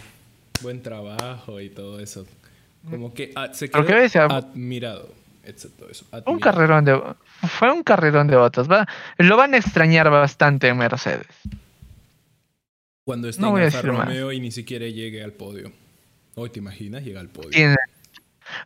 buen 0.61 0.81
trabajo 0.81 1.59
y 1.59 1.69
todo 1.69 1.99
eso. 1.99 2.25
Como 2.89 3.13
que 3.13 3.33
ah, 3.35 3.53
se 3.53 3.69
quedó 3.69 3.85
admirado. 4.31 5.09
Eso. 5.43 5.69
un 6.27 6.39
carrerón 6.39 6.85
de 6.85 7.01
fue 7.47 7.71
un 7.71 7.83
carrerón 7.83 8.27
de 8.27 8.37
botas. 8.37 8.69
Va, 8.69 8.87
lo 9.17 9.35
van 9.37 9.55
a 9.55 9.57
extrañar 9.57 10.09
bastante 10.09 10.67
en 10.67 10.77
Mercedes. 10.77 11.27
Cuando 13.03 13.27
esté 13.27 13.41
No 13.41 13.57
en 13.57 13.65
Alfa 13.65 13.81
más. 13.91 14.05
Romeo 14.05 14.31
y 14.31 14.39
ni 14.39 14.51
siquiera 14.51 14.85
llegue 14.85 15.23
al 15.23 15.31
podio. 15.33 15.71
Hoy 16.35 16.51
te 16.51 16.59
imaginas, 16.59 17.03
llega 17.03 17.19
al 17.19 17.27
podio. 17.27 17.49
Quién, 17.49 17.75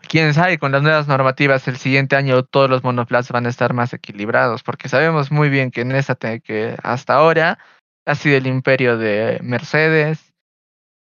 quién 0.08 0.34
sabe, 0.34 0.58
con 0.58 0.72
las 0.72 0.82
nuevas 0.82 1.08
normativas 1.08 1.68
el 1.68 1.78
siguiente 1.78 2.16
año 2.16 2.44
todos 2.44 2.70
los 2.70 2.84
monoplazas 2.84 3.32
van 3.32 3.46
a 3.46 3.50
estar 3.50 3.74
más 3.74 3.94
equilibrados, 3.94 4.64
porque 4.64 4.90
sabemos 4.90 5.32
muy 5.32 5.50
bien 5.50 5.72
que 5.72 5.82
en 5.82 5.92
esta 5.92 6.16
que 6.40 6.76
hasta 6.84 7.14
ahora 7.14 7.60
ha 8.06 8.16
sido 8.16 8.38
el 8.38 8.48
imperio 8.48 8.98
de 8.98 9.40
Mercedes, 9.42 10.34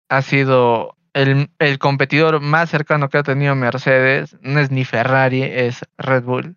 ha 0.08 0.22
sido 0.22 0.96
el, 1.12 1.50
el 1.58 1.78
competidor 1.78 2.40
más 2.40 2.70
cercano 2.70 3.08
que 3.08 3.18
ha 3.18 3.22
tenido 3.22 3.54
Mercedes, 3.54 4.36
no 4.42 4.60
es 4.60 4.70
ni 4.70 4.84
Ferrari, 4.84 5.42
es 5.42 5.84
Red 5.96 6.24
Bull. 6.24 6.56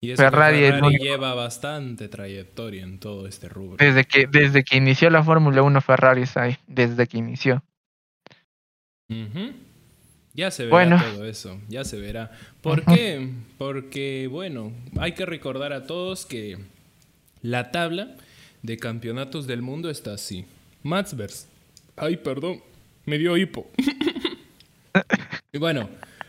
Y 0.00 0.12
eso 0.12 0.22
que 0.22 0.30
Ferrari 0.30 0.64
es 0.64 0.82
lleva 1.00 1.34
bastante 1.34 2.08
trayectoria 2.08 2.82
en 2.82 3.00
todo 3.00 3.26
este 3.26 3.48
rubro. 3.48 3.78
Desde 3.78 4.04
que, 4.04 4.26
desde 4.26 4.62
que 4.62 4.76
inició 4.76 5.08
la 5.08 5.24
Fórmula 5.24 5.62
1 5.62 5.80
Ferrari 5.80 6.22
está 6.22 6.42
ahí, 6.42 6.58
desde 6.66 7.06
que 7.06 7.18
inició. 7.18 7.62
Ujú. 9.08 9.54
Ya 10.34 10.50
se 10.50 10.64
verá 10.64 10.74
Bueno. 10.76 11.00
todo 11.02 11.24
eso, 11.26 11.58
ya 11.68 11.84
se 11.84 11.98
verá. 11.98 12.32
¿Por 12.60 12.84
qué? 12.84 13.30
Porque, 13.58 14.28
bueno, 14.30 14.72
hay 14.98 15.12
que 15.12 15.26
recordar 15.26 15.72
a 15.72 15.86
todos 15.86 16.26
que 16.26 16.58
la 17.42 17.70
tabla 17.70 18.16
de 18.62 18.76
campeonatos 18.78 19.46
del 19.46 19.62
mundo 19.62 19.90
está 19.90 20.14
así. 20.14 20.44
Max 20.82 21.16
Vers- 21.16 21.46
Ay, 21.96 22.16
perdón, 22.16 22.60
me 23.06 23.18
dio 23.18 23.36
hipo. 23.36 23.70
y 25.52 25.58
bueno, 25.64 25.88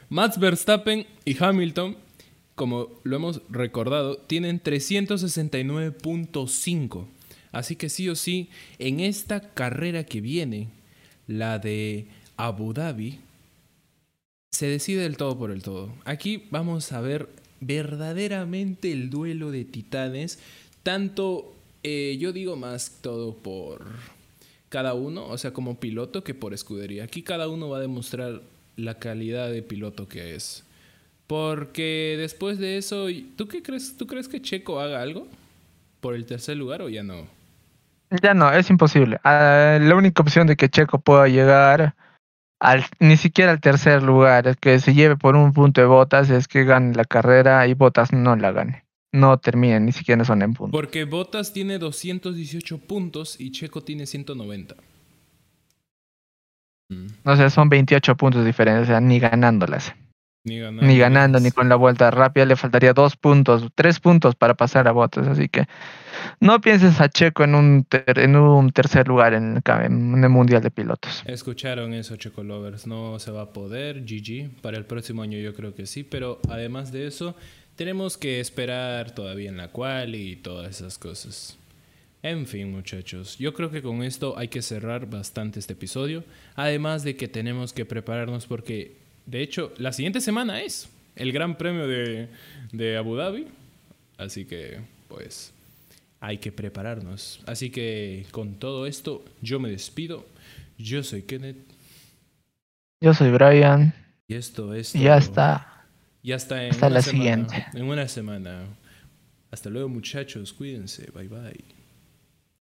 Max 0.09 0.37
Verstappen 0.39 1.05
y 1.25 1.41
Hamilton 1.43 1.97
como 2.53 2.89
lo 3.03 3.15
hemos 3.17 3.41
recordado, 3.49 4.15
tienen 4.17 4.61
369.5. 4.63 7.05
Así 7.51 7.75
que 7.75 7.89
sí 7.89 8.07
o 8.09 8.15
sí, 8.15 8.49
en 8.79 8.99
esta 9.01 9.53
carrera 9.53 10.03
que 10.05 10.21
viene, 10.21 10.69
la 11.27 11.59
de 11.59 12.07
Abu 12.37 12.71
Dhabi, 12.73 13.19
se 14.55 14.67
decide 14.67 15.05
el 15.05 15.17
todo 15.17 15.37
por 15.37 15.51
el 15.51 15.61
todo. 15.61 15.89
Aquí 16.05 16.47
vamos 16.49 16.93
a 16.93 17.01
ver 17.01 17.27
verdaderamente 17.59 18.89
el 18.89 19.09
duelo 19.09 19.51
de 19.51 19.65
titanes, 19.65 20.39
tanto 20.81 21.53
eh, 21.83 22.15
yo 22.21 22.31
digo 22.31 22.55
más 22.55 22.99
todo 23.01 23.35
por 23.35 23.85
cada 24.69 24.93
uno, 24.93 25.27
o 25.27 25.37
sea, 25.37 25.51
como 25.51 25.77
piloto 25.77 26.23
que 26.23 26.33
por 26.33 26.53
escudería. 26.53 27.03
Aquí 27.03 27.21
cada 27.21 27.49
uno 27.49 27.67
va 27.67 27.79
a 27.79 27.81
demostrar 27.81 28.43
la 28.77 28.97
calidad 28.97 29.51
de 29.51 29.61
piloto 29.61 30.07
que 30.07 30.35
es. 30.35 30.63
Porque 31.27 32.15
después 32.17 32.57
de 32.57 32.77
eso, 32.77 33.07
¿tú 33.35 33.49
qué 33.49 33.61
crees? 33.61 33.97
¿Tú 33.97 34.07
crees 34.07 34.29
que 34.29 34.41
Checo 34.41 34.79
haga 34.79 35.01
algo 35.01 35.27
por 35.99 36.15
el 36.15 36.25
tercer 36.25 36.55
lugar 36.55 36.81
o 36.81 36.87
ya 36.87 37.03
no? 37.03 37.27
Ya 38.23 38.33
no, 38.33 38.53
es 38.53 38.69
imposible. 38.69 39.19
Ah, 39.25 39.79
la 39.81 39.95
única 39.95 40.21
opción 40.21 40.47
de 40.47 40.55
que 40.55 40.69
Checo 40.69 40.99
pueda 40.99 41.27
llegar 41.27 41.93
al, 42.59 42.85
ni 42.99 43.17
siquiera 43.17 43.51
al 43.51 43.61
tercer 43.61 44.03
lugar, 44.03 44.57
que 44.57 44.79
se 44.79 44.93
lleve 44.93 45.15
por 45.17 45.35
un 45.35 45.53
punto 45.53 45.81
de 45.81 45.87
botas, 45.87 46.29
es 46.29 46.47
que 46.47 46.63
gane 46.63 46.93
la 46.95 47.05
carrera 47.05 47.67
y 47.67 47.73
botas 47.73 48.13
no 48.13 48.35
la 48.35 48.51
gane. 48.51 48.85
No 49.11 49.37
termine, 49.37 49.79
ni 49.79 49.93
siquiera 49.93 50.25
son 50.25 50.41
en 50.41 50.53
puntos. 50.53 50.77
Porque 50.77 51.05
Botas 51.05 51.53
tiene 51.53 51.77
218 51.79 52.79
puntos 52.79 53.39
y 53.39 53.51
Checo 53.51 53.81
tiene 53.81 54.05
190. 54.05 54.75
Mm. 56.89 57.05
O 57.23 57.35
sea, 57.37 57.49
son 57.49 57.69
28 57.69 58.17
puntos 58.17 58.41
de 58.41 58.47
diferencia, 58.47 58.83
o 58.83 58.85
sea, 58.85 58.99
ni 58.99 59.19
ganándolas. 59.19 59.95
Ni 60.45 60.59
ganando. 60.59 60.83
Ni 60.83 60.97
ganando, 60.97 61.39
ni 61.39 61.51
con 61.51 61.67
la 61.67 61.75
vuelta 61.75 62.09
rápida, 62.11 62.45
le 62.45 62.55
faltaría 62.55 62.93
dos 62.93 63.17
puntos, 63.17 63.67
tres 63.75 63.99
puntos 63.99 64.35
para 64.35 64.53
pasar 64.53 64.87
a 64.87 64.91
Botas. 64.91 65.27
Así 65.27 65.49
que 65.49 65.65
no 66.39 66.61
pienses 66.61 67.01
a 67.01 67.09
Checo 67.09 67.43
en 67.43 67.55
un, 67.55 67.83
ter- 67.83 68.19
en 68.19 68.35
un 68.35 68.71
tercer 68.71 69.07
lugar 69.07 69.33
en 69.33 69.57
el, 69.57 69.85
en 69.85 70.23
el 70.23 70.29
Mundial 70.29 70.61
de 70.61 70.71
Pilotos. 70.71 71.23
Escucharon 71.25 71.93
eso, 71.93 72.15
Checo 72.15 72.43
Lovers. 72.43 72.87
No 72.87 73.19
se 73.19 73.31
va 73.31 73.41
a 73.41 73.49
poder. 73.53 74.05
GG. 74.05 74.61
Para 74.61 74.77
el 74.77 74.85
próximo 74.85 75.21
año 75.23 75.37
yo 75.39 75.53
creo 75.53 75.75
que 75.75 75.85
sí. 75.85 76.03
Pero 76.03 76.39
además 76.49 76.91
de 76.91 77.07
eso, 77.07 77.35
tenemos 77.75 78.17
que 78.17 78.39
esperar 78.39 79.11
todavía 79.11 79.49
en 79.49 79.57
la 79.57 79.69
cual 79.69 80.15
y 80.15 80.35
todas 80.37 80.69
esas 80.79 80.97
cosas. 80.97 81.57
En 82.23 82.47
fin, 82.47 82.71
muchachos. 82.71 83.37
Yo 83.37 83.53
creo 83.53 83.69
que 83.69 83.83
con 83.83 84.01
esto 84.01 84.35
hay 84.37 84.47
que 84.47 84.61
cerrar 84.63 85.07
bastante 85.07 85.59
este 85.59 85.73
episodio. 85.73 86.23
Además 86.55 87.03
de 87.03 87.15
que 87.15 87.27
tenemos 87.27 87.71
que 87.71 87.85
prepararnos 87.85 88.47
porque, 88.47 88.95
de 89.25 89.41
hecho, 89.41 89.73
la 89.77 89.91
siguiente 89.93 90.21
semana 90.21 90.61
es 90.61 90.89
el 91.15 91.31
Gran 91.31 91.57
Premio 91.57 91.87
de, 91.87 92.29
de 92.71 92.97
Abu 92.97 93.15
Dhabi. 93.15 93.47
Así 94.17 94.45
que, 94.45 94.79
pues, 95.07 95.51
hay 96.19 96.37
que 96.37 96.51
prepararnos. 96.51 97.41
Así 97.45 97.69
que 97.69 98.25
con 98.31 98.55
todo 98.55 98.85
esto, 98.87 99.25
yo 99.41 99.59
me 99.59 99.69
despido. 99.69 100.25
Yo 100.77 101.03
soy 101.03 101.23
Kenneth. 101.23 101.57
Yo 103.01 103.13
soy 103.13 103.31
Brian 103.31 103.93
Y 104.27 104.35
esto 104.35 104.73
es. 104.73 104.93
ya 104.93 105.17
está. 105.17 105.85
Ya 106.23 106.35
está 106.35 106.63
en 106.65 106.71
Hasta 106.71 106.87
una 106.87 106.95
la 106.95 107.01
semana. 107.01 107.45
siguiente. 107.45 107.65
En 107.73 107.85
una 107.85 108.07
semana. 108.07 108.65
Hasta 109.51 109.69
luego, 109.69 109.89
muchachos. 109.89 110.53
Cuídense. 110.53 111.11
Bye 111.11 111.27
bye. 111.27 111.74